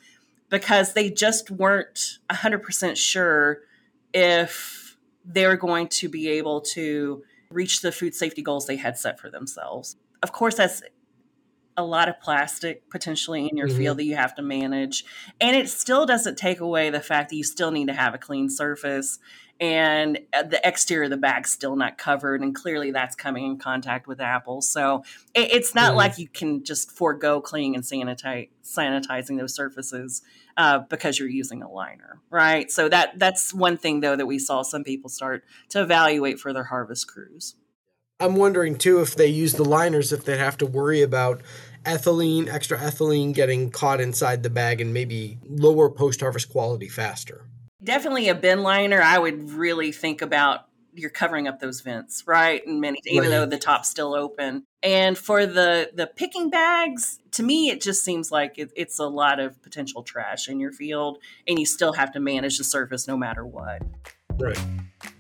because 0.49 0.95
they 0.95 1.11
just 1.11 1.51
weren't 1.51 2.19
100% 2.31 2.97
sure 2.97 3.61
if 4.13 4.97
they 5.25 5.47
were 5.47 5.57
going 5.57 5.89
to 5.89 6.09
be 6.09 6.29
able 6.29 6.61
to 6.61 7.23
reach 7.51 7.81
the 7.81 7.93
food 7.93 8.15
safety 8.15 8.43
goals 8.43 8.67
they 8.67 8.77
had 8.77 8.99
set 8.99 9.21
for 9.21 9.31
themselves. 9.31 9.97
Of 10.23 10.33
course, 10.33 10.57
that's 10.57 10.83
a 11.81 11.85
lot 11.85 12.09
of 12.09 12.21
plastic 12.21 12.89
potentially 12.91 13.49
in 13.49 13.57
your 13.57 13.69
mm-hmm. 13.69 13.79
field 13.79 13.99
that 13.99 14.05
you 14.05 14.17
have 14.17 14.35
to 14.37 14.43
manage. 14.43 15.05
And 15.41 15.57
it 15.57 15.69
still 15.69 16.07
doesn't 16.07 16.39
take 16.39 16.61
away 16.61 16.91
the 16.91 17.01
fact 17.01 17.31
that 17.31 17.37
you 17.37 17.45
still 17.45 17.71
need 17.71 17.89
to 17.89 17.95
have 17.95 18.15
a 18.15 18.19
clean 18.19 18.49
surface 18.49 19.19
and 19.61 20.19
uh, 20.33 20.43
the 20.43 20.67
exterior 20.67 21.05
of 21.05 21.11
the 21.11 21.17
bag's 21.17 21.51
still 21.51 21.77
not 21.77 21.99
covered 21.99 22.41
and 22.41 22.55
clearly 22.55 22.91
that's 22.91 23.15
coming 23.15 23.45
in 23.45 23.59
contact 23.59 24.07
with 24.07 24.21
apples 24.21 24.69
so 24.69 25.05
it, 25.35 25.53
it's 25.53 25.75
not 25.75 25.89
mm-hmm. 25.89 25.99
like 25.99 26.19
you 26.19 26.29
can 26.29 26.65
just 26.65 26.91
forego 26.91 27.41
cleaning 27.41 27.75
and 27.75 27.85
sanitize, 27.85 28.49
sanitizing 28.65 29.39
those 29.39 29.55
surfaces 29.55 30.23
uh, 30.57 30.79
because 30.79 31.19
you're 31.19 31.29
using 31.29 31.63
a 31.63 31.71
liner 31.71 32.21
right 32.31 32.71
so 32.71 32.89
that 32.89 33.19
that's 33.19 33.53
one 33.53 33.77
thing 33.77 34.01
though 34.01 34.17
that 34.17 34.27
we 34.27 34.39
saw 34.39 34.63
some 34.63 34.83
people 34.83 35.11
start 35.11 35.45
to 35.69 35.83
evaluate 35.83 36.41
for 36.41 36.53
their 36.53 36.65
harvest 36.65 37.07
crews 37.07 37.55
i'm 38.19 38.37
wondering 38.37 38.77
too 38.77 39.01
if 39.01 39.15
they 39.15 39.29
use 39.29 39.55
the 39.55 39.65
liners 39.65 40.13
if 40.13 40.25
they 40.25 40.39
have 40.39 40.57
to 40.57 40.67
worry 40.67 41.03
about 41.03 41.43
ethylene 41.85 42.49
extra 42.49 42.79
ethylene 42.79 43.33
getting 43.35 43.71
caught 43.71 44.01
inside 44.01 44.43
the 44.43 44.51
bag 44.51 44.81
and 44.81 44.93
maybe 44.93 45.39
lower 45.49 45.89
post 45.91 46.21
harvest 46.21 46.51
quality 46.51 46.89
faster 46.89 47.47
Definitely 47.83 48.29
a 48.29 48.35
bin 48.35 48.63
liner. 48.63 49.01
I 49.01 49.19
would 49.19 49.51
really 49.51 49.93
think 49.93 50.21
about 50.21 50.67
you're 50.93 51.11
covering 51.11 51.49
up 51.49 51.61
those 51.61 51.81
vents, 51.81 52.25
right? 52.27 52.67
And 52.67 52.81
many, 52.81 53.01
even 53.07 53.23
right. 53.23 53.31
though 53.31 53.47
the 53.47 53.59
top's 53.59 53.89
still 53.89 54.15
open. 54.15 54.65
And 54.83 55.17
for 55.17 55.47
the 55.47 55.91
the 55.95 56.07
picking 56.07 56.51
bags, 56.51 57.21
to 57.33 57.43
me, 57.43 57.71
it 57.71 57.81
just 57.81 58.05
seems 58.05 58.31
like 58.31 58.59
it, 58.59 58.71
it's 58.77 58.99
a 58.99 59.07
lot 59.07 59.41
of 59.41 59.63
potential 59.63 60.03
trash 60.03 60.49
in 60.49 60.61
your 60.61 60.73
field, 60.73 61.19
and 61.47 61.59
you 61.59 61.65
still 61.65 61.95
have 61.95 62.13
to 62.13 62.21
manage 62.21 62.59
the 62.59 62.65
surface 62.65 63.09
no 63.09 63.17
matter 63.17 63.47
what. 63.47 63.83
Right. 64.39 64.61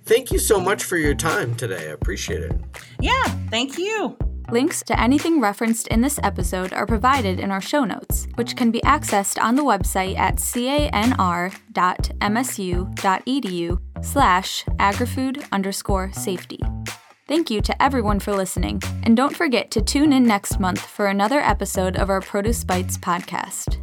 Thank 0.04 0.32
you 0.32 0.38
so 0.38 0.60
much 0.60 0.82
for 0.84 0.96
your 0.96 1.14
time 1.14 1.54
today. 1.54 1.88
I 1.88 1.92
appreciate 1.92 2.42
it. 2.42 2.52
Yeah, 3.00 3.22
thank 3.48 3.78
you. 3.78 4.16
Links 4.50 4.82
to 4.84 5.00
anything 5.00 5.40
referenced 5.40 5.86
in 5.88 6.00
this 6.00 6.18
episode 6.24 6.72
are 6.72 6.86
provided 6.86 7.38
in 7.38 7.52
our 7.52 7.60
show 7.60 7.84
notes, 7.84 8.26
which 8.34 8.56
can 8.56 8.72
be 8.72 8.80
accessed 8.80 9.40
on 9.40 9.54
the 9.54 9.62
website 9.62 10.18
at 10.18 10.36
canr.msu.edu 10.36 11.54
slash 14.04 14.64
agrifood 14.64 15.46
underscore 15.52 16.12
safety. 16.12 16.58
Thank 17.28 17.48
you 17.48 17.60
to 17.60 17.80
everyone 17.80 18.18
for 18.18 18.32
listening, 18.32 18.82
and 19.04 19.16
don't 19.16 19.36
forget 19.36 19.70
to 19.70 19.80
tune 19.82 20.12
in 20.12 20.24
next 20.24 20.58
month 20.58 20.80
for 20.80 21.06
another 21.06 21.38
episode 21.38 21.94
of 21.96 22.10
our 22.10 22.20
Produce 22.20 22.64
Bites 22.64 22.98
podcast. 22.98 23.76